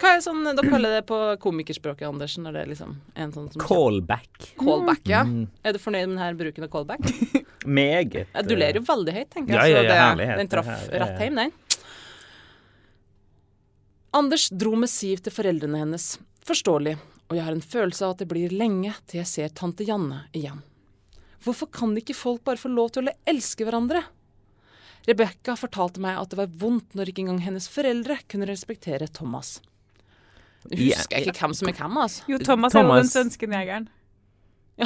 [0.00, 3.62] Hva er sånn dere kaller det på komikerspråket, Andersen, Er det liksom en sånn som
[3.62, 4.48] Callback.
[4.58, 5.22] Callback, ja.
[5.22, 5.46] Mm.
[5.62, 7.06] Er du fornøyd med denne bruken av callback?
[7.78, 8.26] Meget.
[8.34, 9.60] Ja, du ler jo veldig høyt, tenker jeg.
[9.60, 10.42] Ja, ja, ja, det, herlighet.
[10.42, 11.54] den traff rett hjem, den.
[14.14, 16.14] Anders dro med Siv til foreldrene hennes.
[16.46, 16.98] Forståelig.
[17.30, 20.24] Og jeg har en følelse av at det blir lenge til jeg ser tante Janne
[20.36, 20.60] igjen.
[21.44, 24.04] Hvorfor kan ikke folk bare få lov til å elske hverandre?
[25.08, 29.58] Rebekka fortalte meg at det var vondt når ikke engang hennes foreldre kunne respektere Thomas.
[30.64, 32.24] Nå husker jeg ikke hvem som er hvem, altså.
[32.30, 33.90] Jo, Thomas, er jo den svenske negeren.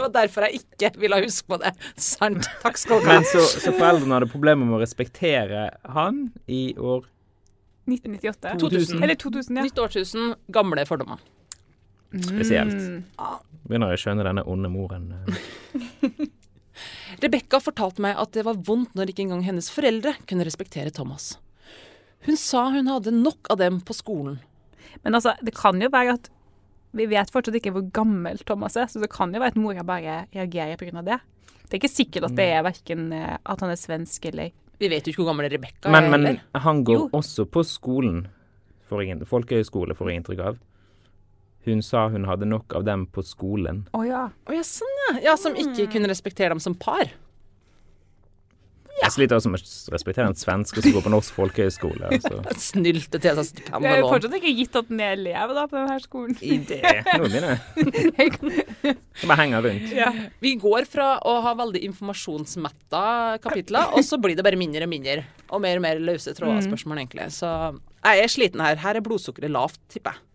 [0.00, 1.74] Det var derfor jeg ikke ville huske på det.
[2.00, 2.46] Sant.
[2.62, 3.18] Takk skal du ha.
[3.18, 7.04] Men så, så foreldrene hadde problemer med å respektere han i år
[7.90, 8.54] 1998.
[8.62, 9.02] 2000.
[9.04, 9.66] Eller 2000, ja.
[9.66, 11.20] Nytt årtusen, gamle fordommer.
[12.16, 12.72] spesielt.
[12.72, 13.04] Mm.
[13.66, 15.10] Begynner jeg å skjønne denne onde moren.
[17.20, 21.34] Rebekka fortalte meg at det var vondt når ikke engang hennes foreldre kunne respektere Thomas.
[22.26, 24.38] Hun sa hun hadde nok av dem på skolen.
[25.04, 26.30] Men altså, det kan jo være at
[26.96, 29.84] vi vet fortsatt ikke hvor gammel Thomas er, så det kan jo være at mora
[29.86, 31.02] bare reagerer pga.
[31.06, 31.20] det.
[31.68, 34.50] Det er ikke sikkert at det er verken eh, at han er svensk eller
[34.80, 37.08] Vi vet jo ikke hvor gammel Rebekka er Men, men han går Jo.
[37.14, 38.24] også på skolen,
[38.90, 40.58] får inn- folkehøyskole, får jeg inntrykk av.
[41.68, 43.84] Hun sa hun hadde nok av dem på skolen.
[43.96, 44.28] Å ja.
[44.48, 45.10] Oh, ja, sånn ja.
[45.30, 47.10] Ja, Som ikke kunne respektere dem som par.
[49.00, 52.10] Jeg sliter også med å respektere en svenske som går på norsk folkehøyskole.
[52.12, 52.40] Altså.
[52.70, 55.78] Snylte til seg stipend Det er fortsatt ikke gitt at den er elev da, på
[55.78, 56.36] denne skolen.
[56.44, 58.34] I det Nå begynner jeg.
[58.84, 58.96] Jeg
[59.30, 59.94] bare henger rundt.
[60.44, 63.04] Vi går fra å ha veldig informasjonsmetta
[63.44, 65.24] kapitler, og så blir det bare mindre og mindre.
[65.50, 67.30] Og mer og mer løse tråder spørsmål, egentlig.
[67.34, 67.48] Så
[68.04, 68.80] jeg er sliten her.
[68.84, 70.26] Her er blodsukkeret lavt, tipper jeg.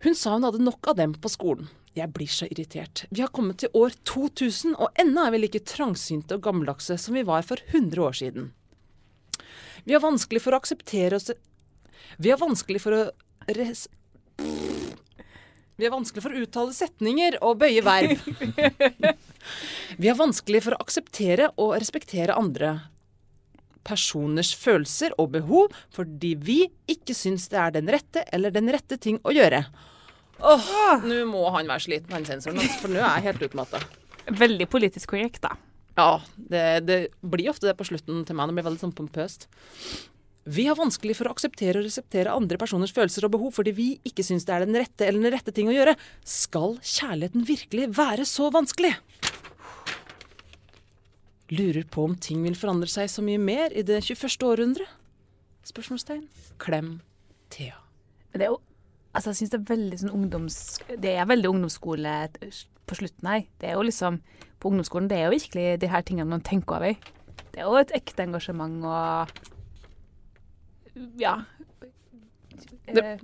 [0.00, 1.68] Hun sa hun hadde nok av dem på skolen.
[1.92, 3.04] Jeg blir så irritert.
[3.10, 7.18] Vi har kommet til år 2000, og ennå er vi like trangsynte og gammeldagse som
[7.18, 8.50] vi var for 100 år siden.
[9.84, 11.30] Vi har vanskelig for å akseptere oss
[12.20, 13.02] Vi har vanskelig for å
[13.56, 13.88] res...
[15.80, 18.16] Vi har vanskelig for å uttale setninger og bøye verb.
[20.00, 22.74] Vi har vanskelig for å akseptere og respektere andre
[23.86, 26.58] personers følelser og behov fordi vi
[26.90, 29.64] ikke syns det er den rette eller den rette ting å gjøre.
[30.40, 33.82] Åh, nå må han være sliten, han sensoren, altså, for nå er jeg helt utmatta.
[34.40, 35.56] Veldig politisk korrekt, da.
[35.98, 38.48] Ja, det, det blir ofte det på slutten til meg.
[38.48, 39.48] Det blir veldig sånn pompøst.
[40.50, 43.88] Vi har vanskelig for å akseptere og reseptere andre personers følelser og behov fordi vi
[44.08, 45.94] ikke syns det er den rette eller den rette ting å gjøre.
[46.24, 48.94] Skal kjærligheten virkelig være så vanskelig?
[51.52, 54.40] Lurer på om ting vil forandre seg så mye mer i det 21.
[54.48, 54.88] århundre?
[55.66, 56.24] Spørsmålstegn.
[56.62, 56.96] Klem
[57.52, 57.76] Thea.
[58.30, 58.60] Men det er jo
[59.14, 60.56] Altså, jeg syns det er veldig sånn ungdoms...
[61.02, 62.12] Det er veldig ungdomsskole
[62.86, 63.40] på slutten her.
[63.58, 64.20] Det er jo liksom
[64.60, 66.94] På ungdomsskolen det er jo virkelig de her tingene man tenker over.
[67.50, 69.28] Det er jo et ekte engasjement og
[71.18, 71.36] Ja.
[72.86, 73.18] Det- Eh,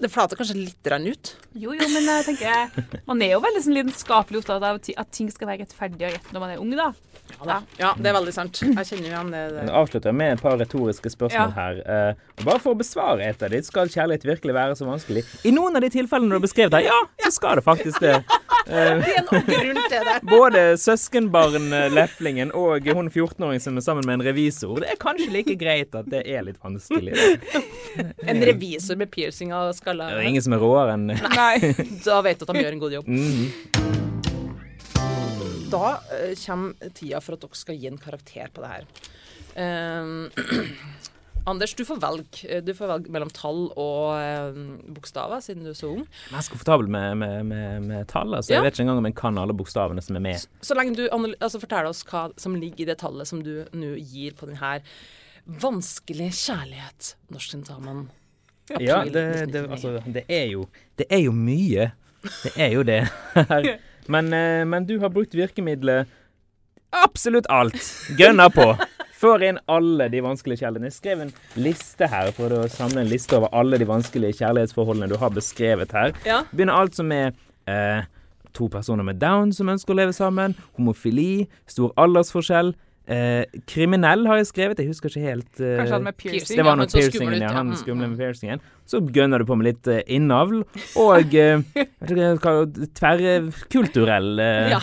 [0.00, 1.30] Det flater kanskje litt ut.
[1.52, 5.30] Jo, jo, men jeg tenker Man er jo veldig sånn lidenskapelig opptatt av at ting
[5.32, 6.90] skal være rettferdig og rett når man er ung, da.
[7.46, 8.58] Ja, ja, det er veldig sant.
[8.60, 9.42] Jeg kjenner jo igjen det.
[9.46, 9.74] Jeg det.
[9.80, 11.56] avslutter med et par retoriske spørsmål Ja.
[11.56, 11.80] her.
[11.86, 15.22] Uh, bare for å besvare et av ditt skal kjærlighet virkelig være så vanskelig?
[15.46, 18.18] I noen av de tilfellene du har beskrevet her, ja, så skal det faktisk det.
[18.66, 20.16] Eh, Det er noe grunn til det.
[20.28, 24.80] både søskenbarn-leflingen og hun 14-åringen som er sammen med en revisor.
[24.82, 27.14] Det er kanskje like greit at det er litt vanskelig.
[28.28, 31.74] En revisor med piercing av skalla Det er ingen som er råere enn Nei.
[32.04, 33.08] Da vet du at de gjør en god jobb.
[33.08, 33.44] Mhm.
[35.70, 38.84] Da eh, kommer tida for at dere skal gi en karakter på det her.
[39.54, 40.04] Eh,
[41.48, 42.42] Anders, du får velge.
[42.48, 44.58] Eh, Du får velge mellom tall og eh,
[44.96, 46.04] bokstaver, siden du er så ung.
[46.04, 48.34] Jeg er mest komfortabel med, med, med, med tall.
[48.34, 48.52] Altså.
[48.52, 48.58] Ja.
[48.60, 50.46] Jeg vet ikke engang om jeg kan alle bokstavene som er med.
[50.60, 53.94] Så lenge du altså, forteller oss hva som ligger i det tallet som du nå
[53.98, 57.14] gir på denne vanskelige vanskelig kjærlighet.
[57.32, 58.04] Norsktentamen.
[58.78, 60.66] Ja, det, det, altså, det, er jo,
[61.00, 61.88] det er jo mye.
[62.44, 63.00] Det er jo det.
[63.34, 63.70] her.
[64.10, 66.08] Men, eh, men du har brukt virkemidlet
[66.90, 67.76] absolutt alt.
[68.18, 68.64] Gønna på.
[69.20, 70.88] Får inn alle de vanskelige kjærlighetene.
[70.88, 75.10] Jeg skrev en liste her for å samle en liste over alle de vanskelige kjærlighetsforholdene
[75.12, 76.14] du har beskrevet her.
[76.24, 76.38] Ja.
[76.54, 77.34] Begynner alt som er
[77.68, 78.06] eh,
[78.56, 82.72] to personer med down som ønsker å leve sammen, homofili, stor aldersforskjell,
[83.10, 85.52] eh, kriminell har jeg skrevet, jeg husker ikke helt.
[85.60, 86.56] eh, Kanskje han med piercing.
[86.56, 87.52] det var Ja, noe men så skummel piercingen, ja.
[87.58, 88.10] Han Mm, skumle mm.
[88.16, 88.60] med piercingen.
[88.90, 90.64] Så gønner du på med litt eh, innavl,
[90.96, 91.60] og eh,
[93.00, 94.74] tverrkulturell eh,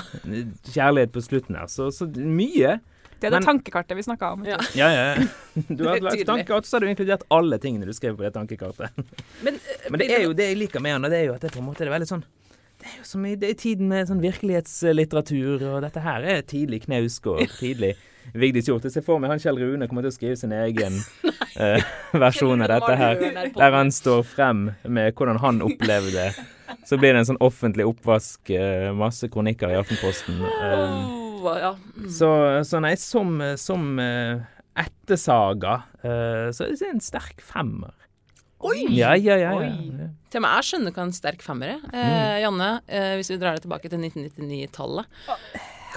[0.74, 1.68] kjærlighet på slutten her.
[1.72, 2.78] Så, så mye.
[3.20, 4.46] Det er det Men- tankekartet vi snakka om.
[4.46, 4.58] Ja.
[4.78, 5.28] Ja, ja.
[5.68, 6.28] Du har lagt Tydelig.
[6.28, 8.92] tankekart, så har du inkludert alle tingene du skrev på det tankekartet.
[9.44, 11.34] Men, eh, Men det er jo det jeg liker med han, og det er jo
[11.34, 12.26] at det på en måte er veldig sånn
[12.78, 16.44] det er jo så mye, det er tiden med sånn virkelighetslitteratur, og dette her er
[16.46, 17.96] tidlig Knausgård, tidlig
[18.38, 18.86] Vigdis Hjorth.
[18.86, 21.00] Jeg ser for meg han Kjell Rune kommer til å skrive sin egen
[21.58, 21.82] uh,
[22.14, 23.24] versjon av dette her.
[23.56, 26.28] Der han står frem med hvordan han opplevde det.
[26.86, 30.44] Så blir det en sånn offentlig oppvask, uh, masse kronikker i Aftenposten.
[30.44, 31.72] Um, Åh, ja.
[31.96, 32.10] Mm.
[32.20, 32.32] så,
[32.68, 34.44] så nei, som, som eh,
[34.78, 37.96] ettersaga, eh, så er det en sterk femmer.
[38.66, 38.88] Oi!
[38.90, 39.52] Ja, ja, ja.
[39.54, 39.70] ja.
[39.70, 40.10] Oi.
[40.32, 41.82] Til og med jeg skjønner hva en sterk femmer er.
[41.94, 45.20] Eh, Janne, eh, hvis vi drar det tilbake til 1999-tallet.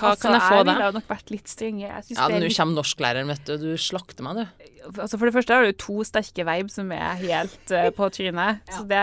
[0.00, 0.78] Hva Altså, kan jeg få Jeg der?
[0.80, 1.80] ville nok vært litt strenge.
[1.86, 3.52] Ja, nå litt kommer norsklæreren, vet du.
[3.60, 4.88] Du slakter meg, du.
[5.00, 8.62] altså For det første har du to sterke veib som er helt uh, på trynet,
[8.74, 9.02] så det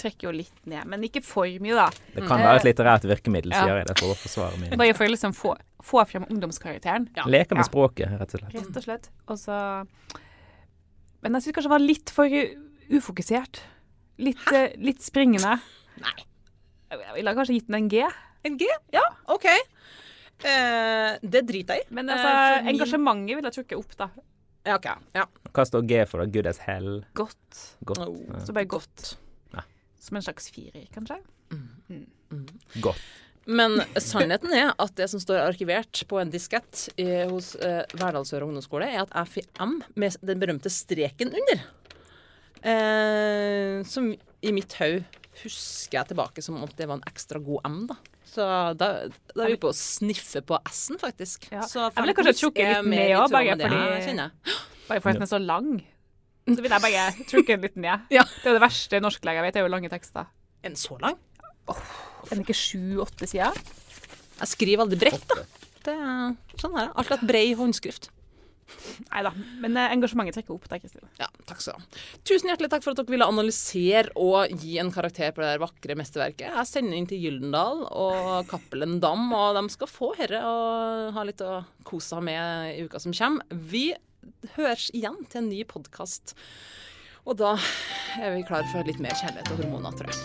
[0.00, 0.86] trekker jo litt ned.
[0.88, 1.88] Men ikke for mye, da.
[2.16, 3.64] Det kan være et litterært virkemiddel, Ja.
[3.66, 7.10] sier jeg det for å forsvare min Bare for å liksom få, få frem ungdomskarakteren,
[7.16, 7.24] Ja.
[7.28, 7.68] Leker med Ja.
[7.70, 8.54] språket, rett og slett.
[8.54, 9.10] rett og slett.
[9.28, 9.58] Og så
[11.22, 12.28] Men jeg syns kanskje det var litt for
[12.98, 13.60] ufokusert.
[14.18, 15.58] Litt, uh, litt springende.
[16.00, 16.16] Nei.
[16.90, 18.04] Jeg ville kanskje gitt den en G.
[18.48, 18.64] En G?
[18.94, 19.44] Ja, OK.
[20.44, 21.94] Eh, det driter jeg i.
[21.94, 24.10] Men Eh, altså, min- engasjementet vil jeg trukke opp, da.
[24.66, 24.86] Ja, OK.
[25.14, 25.24] Ja.
[25.54, 26.26] Hva står G for, da?
[26.30, 27.04] Good as hell?
[27.14, 27.62] Godt.
[27.84, 27.98] Godt.
[28.06, 28.18] Oh.
[28.28, 28.40] Ja.
[28.44, 29.16] Så bare godt.
[29.54, 29.62] Ja.
[29.98, 31.18] Som en slags firer, kanskje.
[32.82, 33.00] Godt.
[33.48, 38.44] Men sannheten er at det som står arkivert på en diskett i, hos eh, Verdalsøra
[38.44, 41.62] ungdomsskole, er at FIM med den berømte streken under.
[42.60, 44.10] Eh, som
[44.42, 45.04] i mitt hode
[45.44, 47.96] husker jeg tilbake som om det var en ekstra god M, da.
[48.28, 48.44] Så
[48.78, 48.88] da,
[49.34, 51.48] da er vi på å sniffe på S-en, faktisk.
[51.52, 51.62] Ja.
[51.68, 54.28] Så Jeg ville kanskje trukket litt ned òg, bare fordi-.
[54.88, 55.70] Bare fordi den er så lang.
[56.48, 58.04] Så vil jeg bare trukke den litt ned.
[58.18, 58.24] Ja.
[58.42, 60.28] Det er det verste norsklærer jeg vet, det er jo lange tekster.
[60.64, 61.16] En så lang?
[61.68, 63.56] Er den ikke sju-åtte sider?
[64.38, 65.42] Jeg skriver aldri bredt, da.
[65.88, 66.92] Det er sånn her.
[66.94, 68.10] Alltid hatt brei håndskrift.
[69.08, 69.32] Nei da.
[69.62, 71.08] Men eh, engasjementet trekker opp Takk, Kristine.
[71.20, 72.00] Ja, takk skal du ha.
[72.28, 75.62] Tusen hjertelig takk for at dere ville analysere og gi en karakter på det der
[75.62, 76.50] vakre mesterverket.
[76.50, 81.24] Jeg sender inn til Gyldendal og Cappelen Dam, og de skal få herre og ha
[81.28, 83.58] litt å kose seg med i uka som kommer.
[83.72, 83.86] Vi
[84.56, 86.36] høres igjen til en ny podkast.
[87.28, 87.56] Og da
[88.20, 90.20] er vi klar for litt mer kjærlighet og hormoner, tror jeg.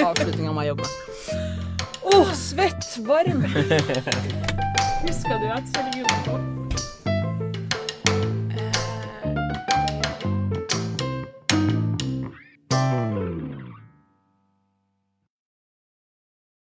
[0.00, 1.66] Avslutninga må jeg jobbe med.
[2.10, 3.44] Å, svett, varm.
[5.04, 6.49] Husker du at Kjell Julekår